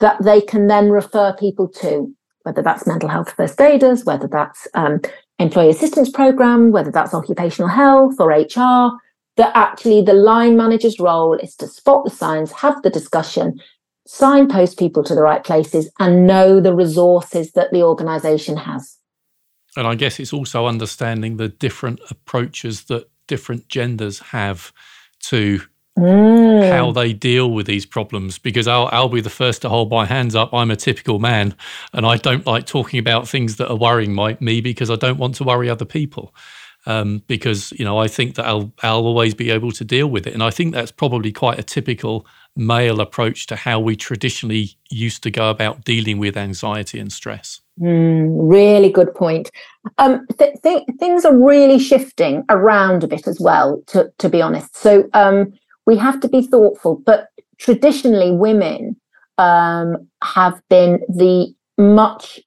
that 0.00 0.22
they 0.22 0.40
can 0.40 0.66
then 0.66 0.90
refer 0.90 1.32
people 1.34 1.68
to, 1.68 2.14
whether 2.42 2.62
that's 2.62 2.86
mental 2.86 3.08
health 3.08 3.32
first 3.32 3.60
aiders, 3.60 4.04
whether 4.04 4.28
that's 4.28 4.68
um, 4.74 5.00
employee 5.38 5.70
assistance 5.70 6.10
program, 6.10 6.72
whether 6.72 6.90
that's 6.90 7.14
occupational 7.14 7.68
health 7.68 8.14
or 8.18 8.30
HR, 8.30 8.92
that 9.40 9.56
actually 9.56 10.02
the 10.02 10.12
line 10.12 10.54
manager's 10.54 11.00
role 11.00 11.32
is 11.32 11.56
to 11.56 11.66
spot 11.66 12.04
the 12.04 12.10
signs, 12.10 12.52
have 12.52 12.82
the 12.82 12.90
discussion, 12.90 13.58
signpost 14.06 14.78
people 14.78 15.02
to 15.02 15.14
the 15.14 15.22
right 15.22 15.42
places, 15.42 15.90
and 15.98 16.26
know 16.26 16.60
the 16.60 16.74
resources 16.74 17.52
that 17.52 17.72
the 17.72 17.82
organization 17.82 18.58
has. 18.58 18.98
And 19.78 19.86
I 19.86 19.94
guess 19.94 20.20
it's 20.20 20.34
also 20.34 20.66
understanding 20.66 21.38
the 21.38 21.48
different 21.48 22.00
approaches 22.10 22.84
that 22.84 23.08
different 23.28 23.66
genders 23.68 24.18
have 24.18 24.74
to 25.20 25.62
mm. 25.98 26.70
how 26.70 26.92
they 26.92 27.14
deal 27.14 27.50
with 27.50 27.66
these 27.66 27.86
problems. 27.86 28.38
Because 28.38 28.68
I'll, 28.68 28.90
I'll 28.92 29.08
be 29.08 29.22
the 29.22 29.30
first 29.30 29.62
to 29.62 29.70
hold 29.70 29.90
my 29.90 30.04
hands 30.04 30.34
up. 30.34 30.52
I'm 30.52 30.70
a 30.70 30.76
typical 30.76 31.18
man, 31.18 31.54
and 31.94 32.04
I 32.04 32.18
don't 32.18 32.46
like 32.46 32.66
talking 32.66 32.98
about 33.00 33.26
things 33.26 33.56
that 33.56 33.70
are 33.70 33.76
worrying 33.76 34.12
my, 34.12 34.36
me 34.38 34.60
because 34.60 34.90
I 34.90 34.96
don't 34.96 35.16
want 35.16 35.36
to 35.36 35.44
worry 35.44 35.70
other 35.70 35.86
people 35.86 36.34
um, 36.86 37.22
because 37.26 37.72
you 37.72 37.84
know 37.84 37.98
I 37.98 38.08
think 38.08 38.34
that 38.36 38.46
I'll 38.46 38.72
I'll 38.82 39.06
always 39.06 39.34
be 39.34 39.50
able 39.50 39.72
to 39.72 39.84
deal 39.84 40.08
with 40.08 40.26
it, 40.26 40.34
and 40.34 40.42
I 40.42 40.50
think 40.50 40.74
that's 40.74 40.92
probably 40.92 41.32
quite 41.32 41.58
a 41.58 41.62
typical 41.62 42.26
male 42.56 43.00
approach 43.00 43.46
to 43.46 43.56
how 43.56 43.78
we 43.78 43.96
traditionally 43.96 44.76
used 44.90 45.22
to 45.22 45.30
go 45.30 45.50
about 45.50 45.84
dealing 45.84 46.18
with 46.18 46.36
anxiety 46.36 46.98
and 46.98 47.12
stress. 47.12 47.60
Mm, 47.80 48.50
really 48.50 48.90
good 48.90 49.14
point. 49.14 49.50
Um, 49.98 50.26
th- 50.38 50.56
th- 50.62 50.84
things 50.98 51.24
are 51.24 51.36
really 51.36 51.78
shifting 51.78 52.44
around 52.50 53.04
a 53.04 53.08
bit 53.08 53.26
as 53.26 53.40
well, 53.40 53.82
to, 53.88 54.12
to 54.18 54.28
be 54.28 54.42
honest. 54.42 54.76
So 54.76 55.08
um, 55.14 55.52
we 55.86 55.96
have 55.96 56.20
to 56.20 56.28
be 56.28 56.42
thoughtful, 56.42 56.96
but 57.06 57.28
traditionally, 57.58 58.32
women 58.32 58.96
um, 59.38 60.08
have 60.22 60.60
been 60.68 61.00
the 61.08 61.54
much 61.78 62.40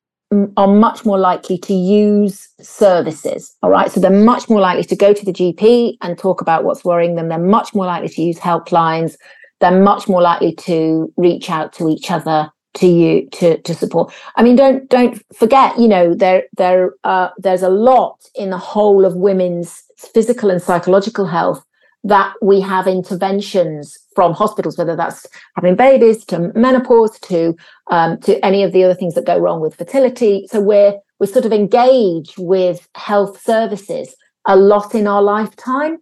are 0.58 0.68
much 0.68 1.06
more 1.06 1.18
likely 1.18 1.58
to 1.60 1.74
use 1.74 2.50
services. 2.62 3.56
All 3.62 3.70
right. 3.70 3.92
So 3.92 4.00
they're 4.00 4.12
much 4.12 4.50
more 4.50 4.60
likely 4.60 4.84
to 4.84 4.96
go 4.96 5.14
to 5.14 5.26
the 5.26 5.34
GP 5.34 5.98
and 6.02 6.18
talk 6.18 6.42
about 6.42 6.64
what's 6.64 6.84
worrying 6.84 7.16
them. 7.16 7.30
They're 7.30 7.38
much 7.38 7.74
more 7.74 7.86
likely 7.86 8.10
to 8.10 8.22
use 8.22 8.38
helplines. 8.38 9.16
They're 9.60 9.82
much 9.82 10.08
more 10.08 10.22
likely 10.22 10.54
to 10.56 11.12
reach 11.18 11.50
out 11.50 11.74
to 11.74 11.90
each 11.90 12.12
other 12.12 12.52
to 12.76 12.88
you 12.88 13.30
to 13.30 13.62
to 13.62 13.74
support. 13.74 14.14
I 14.36 14.44
mean, 14.44 14.56
don't 14.56 14.90
don't 14.90 15.22
forget, 15.36 15.78
you 15.80 15.88
know, 15.88 16.14
there 16.14 16.44
there 16.58 16.94
uh, 17.04 17.30
there's 17.38 17.62
a 17.62 17.70
lot 17.70 18.18
in 18.36 18.50
the 18.50 18.58
whole 18.58 19.06
of 19.06 19.16
women's 19.16 19.84
physical 19.98 20.50
and 20.50 20.62
psychological 20.62 21.26
health 21.26 21.64
that 22.04 22.34
we 22.42 22.60
have 22.60 22.88
interventions 22.88 23.98
from 24.16 24.34
hospitals, 24.34 24.78
whether 24.78 24.96
that's 24.96 25.26
having 25.56 25.76
babies 25.76 26.26
to 26.26 26.52
menopause 26.56 27.18
to 27.22 27.56
um, 27.90 28.18
to 28.20 28.44
any 28.46 28.64
of 28.64 28.74
the 28.74 28.84
other 28.84 28.96
things 28.96 29.16
that 29.16 29.26
go 29.26 29.38
wrong 29.38 29.62
with 29.62 29.76
fertility. 29.76 30.46
So 30.50 30.60
we're 30.60 30.96
we 31.20 31.28
sort 31.28 31.46
of 31.46 31.54
engage 31.54 32.38
with 32.38 32.88
health 32.96 33.42
services 33.42 34.16
a 34.46 34.56
lot 34.56 34.94
in 34.94 35.08
our 35.08 35.22
lifetime. 35.22 35.98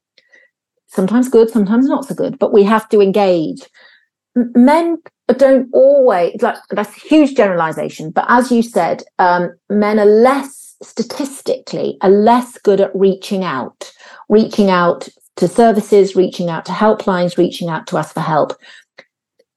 Sometimes 0.88 1.30
good, 1.30 1.50
sometimes 1.50 1.88
not 1.88 2.06
so 2.06 2.16
good, 2.16 2.40
but 2.40 2.52
we 2.52 2.64
have 2.64 2.90
to 2.90 3.00
engage. 3.00 3.62
Men 4.36 4.98
don't 5.38 5.70
always 5.72 6.42
like 6.42 6.58
that's 6.72 6.98
a 6.98 7.08
huge 7.08 7.36
generalization, 7.36 8.10
but 8.12 8.26
as 8.28 8.52
you 8.52 8.64
said, 8.64 9.04
um, 9.20 9.52
men 9.70 10.00
are 10.00 10.06
less 10.06 10.76
statistically 10.84 11.98
are 12.02 12.10
less 12.10 12.58
good 12.58 12.82
at 12.82 12.96
reaching 12.96 13.44
out, 13.44 13.92
reaching 14.30 14.70
out 14.70 15.08
to 15.38 15.48
services, 15.48 16.16
reaching 16.16 16.50
out 16.50 16.66
to 16.66 16.72
helplines, 16.72 17.38
reaching 17.38 17.70
out 17.70 17.88
to 17.88 17.98
us 17.98 18.12
for 18.14 18.20
help. 18.20 18.54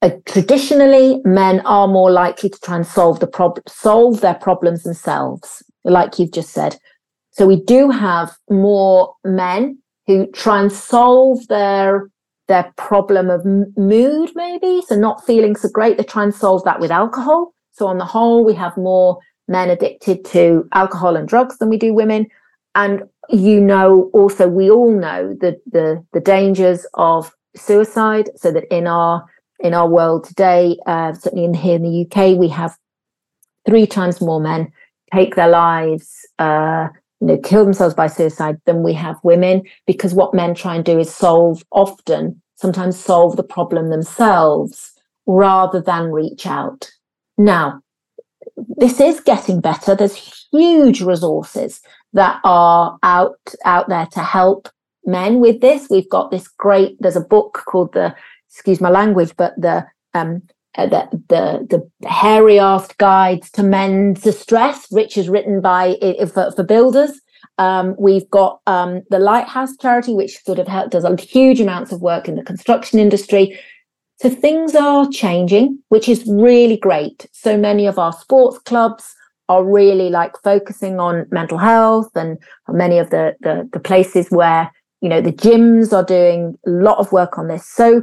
Uh, 0.03 0.11
traditionally, 0.27 1.21
men 1.25 1.61
are 1.61 1.89
more 1.89 2.11
likely 2.11 2.51
to 2.51 2.59
try 2.61 2.77
and 2.77 2.87
solve 2.87 3.21
the 3.21 3.27
problem, 3.27 3.63
solve 3.67 4.21
their 4.21 4.35
problems 4.35 4.83
themselves, 4.83 5.63
like 5.85 6.19
you've 6.19 6.33
just 6.33 6.51
said. 6.51 6.77
So 7.31 7.47
we 7.47 7.61
do 7.63 7.91
have 7.91 8.37
more 8.51 9.15
men 9.25 9.79
who 10.07 10.27
try 10.33 10.61
and 10.61 10.73
solve 10.73 11.47
their 11.49 12.11
their 12.47 12.71
problem 12.77 13.31
of 13.31 13.41
m- 13.47 13.73
mood, 13.77 14.31
maybe 14.35 14.83
so 14.87 14.97
not 14.97 15.25
feeling 15.25 15.57
so 15.57 15.69
great. 15.71 15.97
They 15.97 16.05
try 16.05 16.23
and 16.23 16.35
solve 16.35 16.63
that 16.65 16.79
with 16.79 16.91
alcohol. 16.91 17.55
So 17.73 17.87
on 17.87 17.99
the 17.99 18.05
whole, 18.05 18.45
we 18.45 18.55
have 18.55 18.77
more 18.77 19.19
men 19.49 19.71
addicted 19.71 20.25
to 20.27 20.69
alcohol 20.75 21.17
and 21.17 21.27
drugs 21.27 21.59
than 21.59 21.71
we 21.71 21.79
do 21.79 21.95
women. 21.95 22.27
And 22.75 23.05
you 23.29 23.61
know, 23.61 24.11
also 24.13 24.49
we 24.49 24.71
all 24.71 24.93
know 24.93 25.35
the 25.41 25.61
the 25.71 26.05
the 26.13 26.21
dangers 26.21 26.87
of 26.95 27.33
suicide. 27.57 28.31
So 28.37 28.53
that 28.53 28.65
in 28.75 28.87
our 28.87 29.25
in 29.61 29.75
our 29.75 29.89
world 29.89 30.25
today, 30.25 30.77
uh, 30.87 31.13
certainly 31.15 31.45
in 31.45 31.55
here 31.55 31.77
in 31.77 31.83
the 31.83 32.07
UK, 32.07 32.39
we 32.39 32.49
have 32.49 32.77
three 33.67 33.87
times 33.87 34.21
more 34.21 34.41
men 34.41 34.73
take 35.13 35.37
their 35.37 35.49
lives, 35.49 36.27
uh, 36.39 36.89
you 37.21 37.27
know, 37.29 37.39
kill 37.39 37.65
themselves 37.65 37.95
by 37.95 38.07
suicide 38.07 38.57
than 38.67 38.83
we 38.83 38.93
have 38.93 39.17
women. 39.23 39.63
Because 39.87 40.15
what 40.15 40.35
men 40.35 40.55
try 40.55 40.75
and 40.75 40.85
do 40.85 40.99
is 40.99 41.15
solve 41.15 41.63
often, 41.71 42.43
sometimes 42.57 42.99
solve 42.99 43.37
the 43.37 43.45
problem 43.45 43.91
themselves 43.91 44.93
rather 45.27 45.81
than 45.81 46.11
reach 46.11 46.47
out. 46.47 46.91
Now, 47.39 47.81
this 48.57 49.01
is 49.01 49.21
getting 49.21 49.61
better. 49.61 49.95
There's 49.95 50.47
huge 50.53 51.01
resources 51.01 51.81
that 52.15 52.41
are 52.45 52.99
out 53.03 53.39
out 53.65 53.89
there 53.89 54.07
to 54.13 54.21
help 54.21 54.69
men 55.05 55.41
with 55.41 55.61
this. 55.61 55.89
We've 55.91 56.09
got 56.09 56.31
this 56.31 56.49
great. 56.49 56.97
There's 57.01 57.17
a 57.17 57.21
book 57.21 57.63
called 57.67 57.93
the 57.93 58.15
excuse 58.49 58.81
my 58.81 58.91
language, 58.91 59.35
but 59.37 59.55
the 59.59 59.87
um 60.15 60.43
uh, 60.77 60.87
the 60.87 61.09
the 61.29 61.89
the 62.01 62.09
hairy 62.09 62.59
aft 62.59 62.99
guides 62.99 63.51
to 63.53 63.63
men's 63.63 64.23
distress, 64.23 64.87
which 64.91 65.17
is 65.17 65.29
written 65.29 65.61
by 65.61 65.97
for, 66.33 66.51
for 66.53 66.65
builders. 66.65 67.21
Um, 67.59 67.95
we've 67.99 68.29
got 68.31 68.61
um, 68.67 69.03
the 69.11 69.19
Lighthouse 69.19 69.77
charity, 69.77 70.15
which 70.15 70.43
sort 70.45 70.59
of 70.59 70.67
help, 70.67 70.91
does 70.91 71.05
a 71.05 71.15
huge 71.21 71.61
amounts 71.61 71.93
of 71.93 72.01
work 72.01 72.27
in 72.27 72.35
the 72.35 72.43
construction 72.43 72.99
industry. 72.99 73.59
So 74.21 74.31
things 74.31 74.75
are 74.75 75.09
changing, 75.11 75.81
which 75.89 76.09
is 76.09 76.25
really 76.27 76.77
great. 76.77 77.27
So 77.33 77.57
many 77.57 77.87
of 77.87 77.99
our 77.99 78.13
sports 78.13 78.59
clubs 78.59 79.15
are 79.49 79.65
really 79.65 80.11
like 80.11 80.33
focusing 80.43 80.99
on 80.99 81.27
mental 81.31 81.59
health 81.59 82.11
and 82.15 82.39
many 82.69 82.99
of 82.99 83.11
the, 83.11 83.35
the, 83.41 83.69
the 83.73 83.81
places 83.81 84.29
where, 84.31 84.73
you 85.01 85.09
know, 85.09 85.21
the 85.21 85.33
gyms 85.33 85.93
are 85.93 86.05
doing 86.05 86.59
a 86.67 86.71
lot 86.71 86.99
of 86.99 87.13
work 87.13 87.39
on 87.39 87.49
this. 87.49 87.69
So 87.69 88.03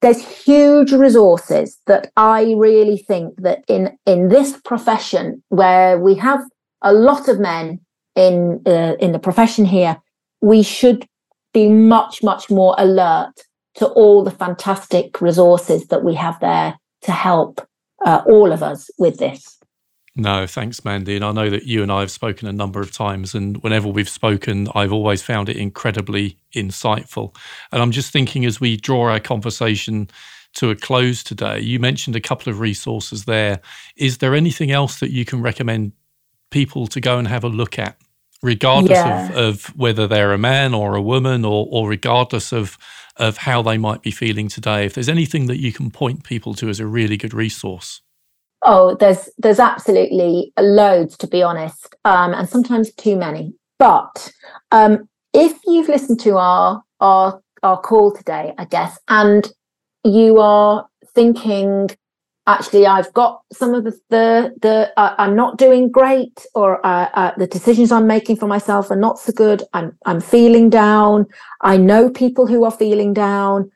there's 0.00 0.26
huge 0.44 0.92
resources 0.92 1.78
that 1.86 2.10
I 2.16 2.54
really 2.56 2.96
think 2.96 3.36
that 3.42 3.64
in 3.68 3.96
in 4.06 4.28
this 4.28 4.58
profession 4.64 5.42
where 5.50 5.98
we 5.98 6.14
have 6.14 6.40
a 6.82 6.92
lot 6.92 7.28
of 7.28 7.38
men 7.38 7.80
in 8.16 8.62
uh, 8.66 8.94
in 8.98 9.12
the 9.12 9.18
profession 9.18 9.64
here, 9.64 9.98
we 10.40 10.62
should 10.62 11.06
be 11.52 11.68
much 11.68 12.22
much 12.22 12.50
more 12.50 12.74
alert 12.78 13.34
to 13.74 13.86
all 13.88 14.24
the 14.24 14.30
fantastic 14.30 15.20
resources 15.20 15.86
that 15.88 16.02
we 16.02 16.14
have 16.14 16.40
there 16.40 16.78
to 17.02 17.12
help 17.12 17.66
uh, 18.04 18.22
all 18.26 18.52
of 18.52 18.62
us 18.62 18.90
with 18.98 19.18
this. 19.18 19.59
No, 20.20 20.46
thanks, 20.46 20.84
Mandy. 20.84 21.16
And 21.16 21.24
I 21.24 21.32
know 21.32 21.48
that 21.48 21.64
you 21.64 21.82
and 21.82 21.90
I 21.90 22.00
have 22.00 22.10
spoken 22.10 22.46
a 22.46 22.52
number 22.52 22.82
of 22.82 22.92
times, 22.92 23.34
and 23.34 23.56
whenever 23.62 23.88
we've 23.88 24.08
spoken, 24.08 24.68
I've 24.74 24.92
always 24.92 25.22
found 25.22 25.48
it 25.48 25.56
incredibly 25.56 26.36
insightful. 26.54 27.34
And 27.72 27.80
I'm 27.80 27.90
just 27.90 28.12
thinking 28.12 28.44
as 28.44 28.60
we 28.60 28.76
draw 28.76 29.08
our 29.10 29.18
conversation 29.18 30.10
to 30.56 30.68
a 30.68 30.76
close 30.76 31.22
today, 31.22 31.60
you 31.60 31.78
mentioned 31.78 32.16
a 32.16 32.20
couple 32.20 32.52
of 32.52 32.60
resources 32.60 33.24
there. 33.24 33.60
Is 33.96 34.18
there 34.18 34.34
anything 34.34 34.70
else 34.70 35.00
that 35.00 35.10
you 35.10 35.24
can 35.24 35.40
recommend 35.40 35.92
people 36.50 36.86
to 36.88 37.00
go 37.00 37.18
and 37.18 37.26
have 37.26 37.44
a 37.44 37.48
look 37.48 37.78
at, 37.78 37.96
regardless 38.42 38.98
yeah. 38.98 39.30
of, 39.30 39.36
of 39.36 39.64
whether 39.78 40.06
they're 40.06 40.34
a 40.34 40.38
man 40.38 40.74
or 40.74 40.96
a 40.96 41.02
woman, 41.02 41.46
or, 41.46 41.66
or 41.70 41.88
regardless 41.88 42.52
of, 42.52 42.76
of 43.16 43.38
how 43.38 43.62
they 43.62 43.78
might 43.78 44.02
be 44.02 44.10
feeling 44.10 44.48
today? 44.48 44.84
If 44.84 44.92
there's 44.92 45.08
anything 45.08 45.46
that 45.46 45.60
you 45.60 45.72
can 45.72 45.90
point 45.90 46.24
people 46.24 46.52
to 46.56 46.68
as 46.68 46.78
a 46.78 46.86
really 46.86 47.16
good 47.16 47.32
resource. 47.32 48.02
Oh, 48.62 48.94
there's 48.96 49.30
there's 49.38 49.58
absolutely 49.58 50.52
loads 50.58 51.16
to 51.18 51.26
be 51.26 51.42
honest, 51.42 51.94
um, 52.04 52.34
and 52.34 52.48
sometimes 52.48 52.92
too 52.94 53.16
many. 53.16 53.54
But 53.78 54.32
um, 54.70 55.08
if 55.32 55.58
you've 55.66 55.88
listened 55.88 56.20
to 56.20 56.36
our 56.36 56.82
our 57.00 57.40
our 57.62 57.80
call 57.80 58.12
today, 58.12 58.52
I 58.58 58.66
guess, 58.66 58.98
and 59.08 59.50
you 60.04 60.38
are 60.40 60.86
thinking, 61.14 61.88
actually, 62.46 62.86
I've 62.86 63.12
got 63.14 63.40
some 63.50 63.72
of 63.72 63.84
the 63.84 63.98
the, 64.10 64.54
the 64.60 64.92
uh, 64.98 65.14
I'm 65.16 65.34
not 65.34 65.56
doing 65.56 65.90
great, 65.90 66.44
or 66.54 66.84
uh, 66.86 67.08
uh, 67.14 67.32
the 67.38 67.46
decisions 67.46 67.90
I'm 67.90 68.06
making 68.06 68.36
for 68.36 68.46
myself 68.46 68.90
are 68.90 68.96
not 68.96 69.18
so 69.18 69.32
good. 69.32 69.62
I'm 69.72 69.96
I'm 70.04 70.20
feeling 70.20 70.68
down. 70.68 71.26
I 71.62 71.78
know 71.78 72.10
people 72.10 72.46
who 72.46 72.64
are 72.64 72.70
feeling 72.70 73.14
down. 73.14 73.70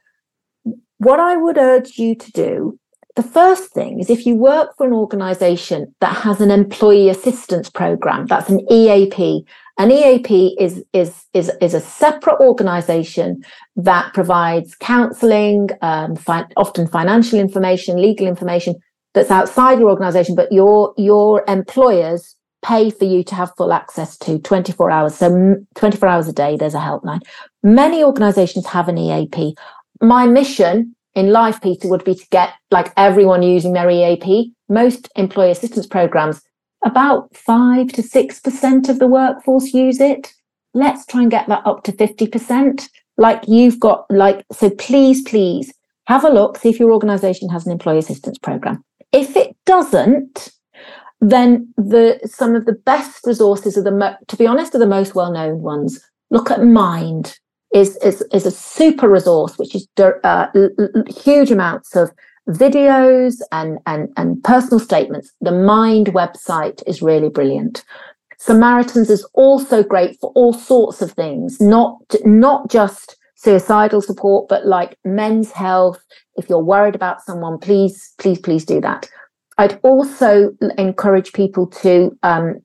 What 0.98 1.20
I 1.20 1.36
would 1.38 1.56
urge 1.56 1.98
you 1.98 2.14
to 2.14 2.32
do 2.32 2.78
the 3.16 3.22
first 3.22 3.72
thing 3.72 4.00
is 4.00 4.10
if 4.10 4.26
you 4.26 4.34
work 4.34 4.76
for 4.76 4.86
an 4.86 4.92
organization 4.92 5.94
that 6.00 6.16
has 6.16 6.40
an 6.40 6.50
employee 6.50 7.08
assistance 7.08 7.70
program, 7.70 8.26
that's 8.26 8.50
an 8.50 8.60
EAP. 8.70 9.46
An 9.78 9.90
EAP 9.90 10.56
is, 10.58 10.82
is, 10.92 11.24
is, 11.32 11.50
is 11.60 11.74
a 11.74 11.80
separate 11.80 12.40
organization 12.40 13.44
that 13.76 14.12
provides 14.14 14.74
counseling, 14.74 15.68
um, 15.80 16.16
fi- 16.16 16.46
often 16.56 16.88
financial 16.88 17.38
information, 17.38 18.00
legal 18.00 18.26
information 18.26 18.74
that's 19.14 19.30
outside 19.30 19.78
your 19.78 19.90
organization, 19.90 20.34
but 20.34 20.50
your, 20.50 20.92
your 20.96 21.44
employers 21.46 22.34
pay 22.64 22.90
for 22.90 23.04
you 23.04 23.22
to 23.22 23.34
have 23.36 23.52
full 23.56 23.72
access 23.72 24.16
to 24.18 24.40
24 24.40 24.90
hours. 24.90 25.14
So 25.14 25.56
24 25.76 26.08
hours 26.08 26.28
a 26.28 26.32
day, 26.32 26.56
there's 26.56 26.74
a 26.74 26.78
helpline. 26.78 27.20
Many 27.62 28.02
organizations 28.02 28.66
have 28.66 28.88
an 28.88 28.98
EAP. 28.98 29.54
My 30.00 30.26
mission 30.26 30.96
in 31.14 31.30
life, 31.30 31.60
Peter, 31.60 31.88
would 31.88 32.04
be 32.04 32.14
to 32.14 32.26
get 32.30 32.50
like 32.70 32.92
everyone 32.96 33.42
using 33.42 33.72
their 33.72 33.90
EAP. 33.90 34.52
Most 34.68 35.08
employee 35.16 35.50
assistance 35.50 35.86
programs, 35.86 36.42
about 36.84 37.34
five 37.36 37.88
to 37.92 38.02
six 38.02 38.40
percent 38.40 38.88
of 38.88 38.98
the 38.98 39.06
workforce 39.06 39.72
use 39.72 40.00
it. 40.00 40.32
Let's 40.74 41.06
try 41.06 41.22
and 41.22 41.30
get 41.30 41.46
that 41.48 41.64
up 41.64 41.84
to 41.84 41.92
50%. 41.92 42.88
Like 43.16 43.44
you've 43.46 43.78
got 43.78 44.06
like, 44.10 44.44
so 44.52 44.70
please, 44.70 45.22
please 45.22 45.72
have 46.06 46.24
a 46.24 46.30
look, 46.30 46.58
see 46.58 46.68
if 46.68 46.80
your 46.80 46.92
organization 46.92 47.48
has 47.48 47.64
an 47.64 47.72
employee 47.72 47.98
assistance 47.98 48.38
program. 48.38 48.84
If 49.12 49.36
it 49.36 49.56
doesn't, 49.66 50.50
then 51.20 51.72
the 51.76 52.20
some 52.24 52.54
of 52.54 52.66
the 52.66 52.72
best 52.72 53.20
resources 53.24 53.78
are 53.78 53.82
the 53.82 53.92
mo- 53.92 54.16
to 54.28 54.36
be 54.36 54.46
honest 54.46 54.74
are 54.74 54.78
the 54.78 54.86
most 54.86 55.14
well-known 55.14 55.62
ones. 55.62 56.00
Look 56.30 56.50
at 56.50 56.64
Mind 56.64 57.38
is, 57.74 57.96
is, 57.96 58.22
is 58.32 58.46
a 58.46 58.50
super 58.50 59.08
resource, 59.08 59.58
which 59.58 59.74
is 59.74 59.86
uh, 59.98 60.46
huge 61.08 61.50
amounts 61.50 61.94
of 61.96 62.10
videos 62.48 63.40
and, 63.50 63.78
and, 63.86 64.08
and 64.16 64.42
personal 64.44 64.78
statements. 64.78 65.32
The 65.40 65.52
Mind 65.52 66.06
website 66.08 66.82
is 66.86 67.02
really 67.02 67.28
brilliant. 67.28 67.84
Samaritans 68.38 69.10
is 69.10 69.26
also 69.34 69.82
great 69.82 70.18
for 70.20 70.30
all 70.34 70.52
sorts 70.52 71.02
of 71.02 71.12
things, 71.12 71.60
not, 71.60 71.98
not 72.24 72.70
just 72.70 73.16
suicidal 73.34 74.00
support, 74.00 74.48
but 74.48 74.66
like 74.66 74.96
men's 75.04 75.50
health. 75.50 76.00
If 76.36 76.48
you're 76.48 76.62
worried 76.62 76.94
about 76.94 77.22
someone, 77.22 77.58
please, 77.58 78.12
please, 78.18 78.38
please 78.38 78.64
do 78.64 78.80
that. 78.82 79.08
I'd 79.58 79.80
also 79.82 80.52
encourage 80.78 81.32
people 81.32 81.66
to 81.82 82.16
um, 82.22 82.60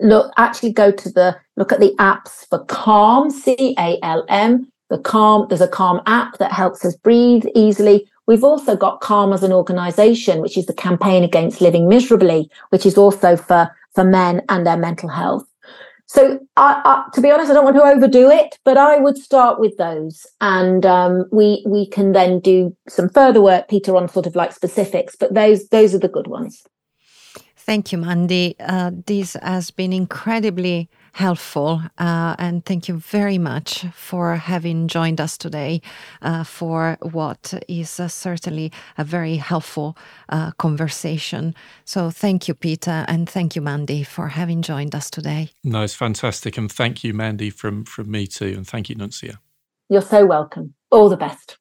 look 0.00 0.32
actually 0.36 0.72
go 0.72 0.90
to 0.90 1.10
the 1.10 1.36
look 1.56 1.72
at 1.72 1.80
the 1.80 1.94
apps 1.98 2.46
for 2.48 2.64
calm 2.66 3.30
c-a-l-m 3.30 4.70
the 4.88 4.98
calm 4.98 5.46
there's 5.48 5.60
a 5.60 5.68
calm 5.68 6.00
app 6.06 6.38
that 6.38 6.52
helps 6.52 6.84
us 6.84 6.94
breathe 6.96 7.44
easily. 7.54 8.08
We've 8.26 8.44
also 8.44 8.76
got 8.76 9.00
calm 9.00 9.32
as 9.32 9.42
an 9.42 9.52
organization 9.52 10.40
which 10.40 10.56
is 10.56 10.66
the 10.66 10.72
campaign 10.72 11.24
against 11.24 11.60
living 11.60 11.88
miserably 11.88 12.50
which 12.70 12.86
is 12.86 12.96
also 12.96 13.36
for 13.36 13.70
for 13.94 14.04
men 14.04 14.42
and 14.48 14.66
their 14.66 14.76
mental 14.76 15.08
health. 15.08 15.46
So 16.08 16.38
I, 16.56 16.80
I, 16.84 17.10
to 17.14 17.20
be 17.20 17.32
honest 17.32 17.50
i 17.50 17.54
don't 17.54 17.64
want 17.64 17.76
to 17.76 17.82
overdo 17.82 18.30
it 18.30 18.58
but 18.64 18.76
i 18.76 18.98
would 18.98 19.18
start 19.18 19.58
with 19.58 19.76
those. 19.76 20.24
And 20.40 20.86
um, 20.86 21.26
we 21.32 21.64
we 21.66 21.86
can 21.86 22.12
then 22.12 22.38
do 22.38 22.76
some 22.88 23.08
further 23.08 23.42
work 23.42 23.68
peter 23.68 23.96
on 23.96 24.08
sort 24.08 24.26
of 24.26 24.36
like 24.36 24.52
specifics 24.52 25.16
but 25.16 25.34
those 25.34 25.68
those 25.68 25.94
are 25.94 26.00
the 26.00 26.08
good 26.08 26.28
ones 26.28 26.62
Thank 27.66 27.90
you, 27.90 27.98
Mandy. 27.98 28.54
Uh, 28.60 28.92
this 29.06 29.36
has 29.42 29.72
been 29.72 29.92
incredibly 29.92 30.88
helpful. 31.14 31.82
Uh, 31.98 32.36
and 32.38 32.64
thank 32.64 32.86
you 32.86 32.98
very 32.98 33.38
much 33.38 33.84
for 33.92 34.36
having 34.36 34.86
joined 34.86 35.20
us 35.20 35.36
today 35.36 35.82
uh, 36.22 36.44
for 36.44 36.96
what 37.02 37.54
is 37.66 37.98
uh, 37.98 38.06
certainly 38.06 38.70
a 38.96 39.02
very 39.02 39.34
helpful 39.34 39.96
uh, 40.28 40.52
conversation. 40.52 41.56
So 41.84 42.10
thank 42.10 42.46
you, 42.46 42.54
Peter, 42.54 43.04
and 43.08 43.28
thank 43.28 43.56
you, 43.56 43.62
Mandy, 43.62 44.04
for 44.04 44.28
having 44.28 44.62
joined 44.62 44.94
us 44.94 45.10
today. 45.10 45.50
No, 45.64 45.82
it's 45.82 45.94
fantastic. 45.94 46.56
And 46.56 46.70
thank 46.70 47.02
you, 47.02 47.14
Mandy, 47.14 47.50
from, 47.50 47.84
from 47.84 48.12
me 48.12 48.28
too. 48.28 48.54
And 48.56 48.64
thank 48.64 48.88
you, 48.88 48.94
Nunzia. 48.94 49.38
You're 49.88 50.02
so 50.02 50.24
welcome. 50.24 50.74
All 50.92 51.08
the 51.08 51.16
best. 51.16 51.58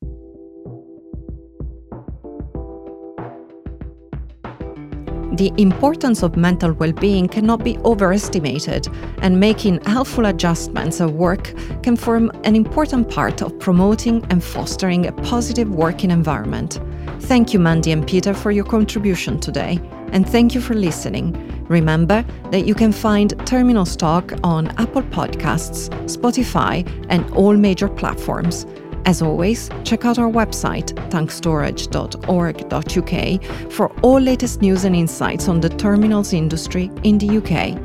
The 5.36 5.52
importance 5.58 6.24
of 6.24 6.38
mental 6.38 6.71
well 6.71 6.93
being 6.93 7.28
cannot 7.28 7.62
be 7.62 7.78
overestimated, 7.80 8.88
and 9.17 9.38
making 9.38 9.84
helpful 9.84 10.28
adjustments 10.28 11.02
at 11.02 11.10
work 11.10 11.54
can 11.84 11.98
form 11.98 12.32
an 12.45 12.56
important 12.56 13.10
part 13.10 13.41
of 13.41 13.60
promoting 13.60 14.26
and 14.30 14.41
fostering 14.41 15.08
a 15.08 15.12
positive 15.12 15.69
working 15.69 16.10
environment. 16.10 16.80
Thank 17.24 17.54
you, 17.54 17.60
Mandy 17.60 17.91
and 17.91 18.08
Peter, 18.08 18.34
for 18.34 18.52
your 18.52 18.63
contribution 18.63 19.38
today, 19.38 19.78
and 20.13 20.26
thank 20.30 20.56
you 20.56 20.62
for 20.62 20.74
listening. 20.74 21.34
Remember 21.67 22.24
that 22.52 22.65
you 22.65 22.74
can 22.74 22.93
find 22.93 23.34
Terminal 23.45 23.86
Talk 23.86 24.32
on 24.41 24.67
Apple 24.78 25.04
Podcasts, 25.04 25.89
Spotify, 26.06 26.88
and 27.10 27.30
all 27.32 27.58
major 27.58 27.89
platforms. 27.89 28.66
As 29.06 29.22
always, 29.22 29.70
check 29.84 30.03
out 30.03 30.18
our 30.18 30.32
website, 30.32 30.93
tankstorage.org.uk, 31.12 33.72
for 33.72 33.91
all 34.01 34.20
latest 34.20 34.62
news 34.62 34.84
and 34.84 34.95
insights 34.95 35.47
on 35.47 35.62
the 35.62 35.70
terminals 35.70 36.34
industry 36.34 36.89
in 37.03 37.20
the 37.20 37.38
UK. 37.38 37.80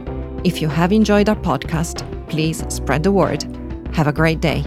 If 0.45 0.63
you 0.63 0.69
have 0.69 0.93
enjoyed 0.93 1.29
our 1.29 1.37
podcast, 1.37 2.07
please 2.29 2.65
spread 2.73 3.03
the 3.03 3.13
word. 3.13 3.45
Have 3.95 4.07
a 4.07 4.13
great 4.13 4.41
day. 4.41 4.65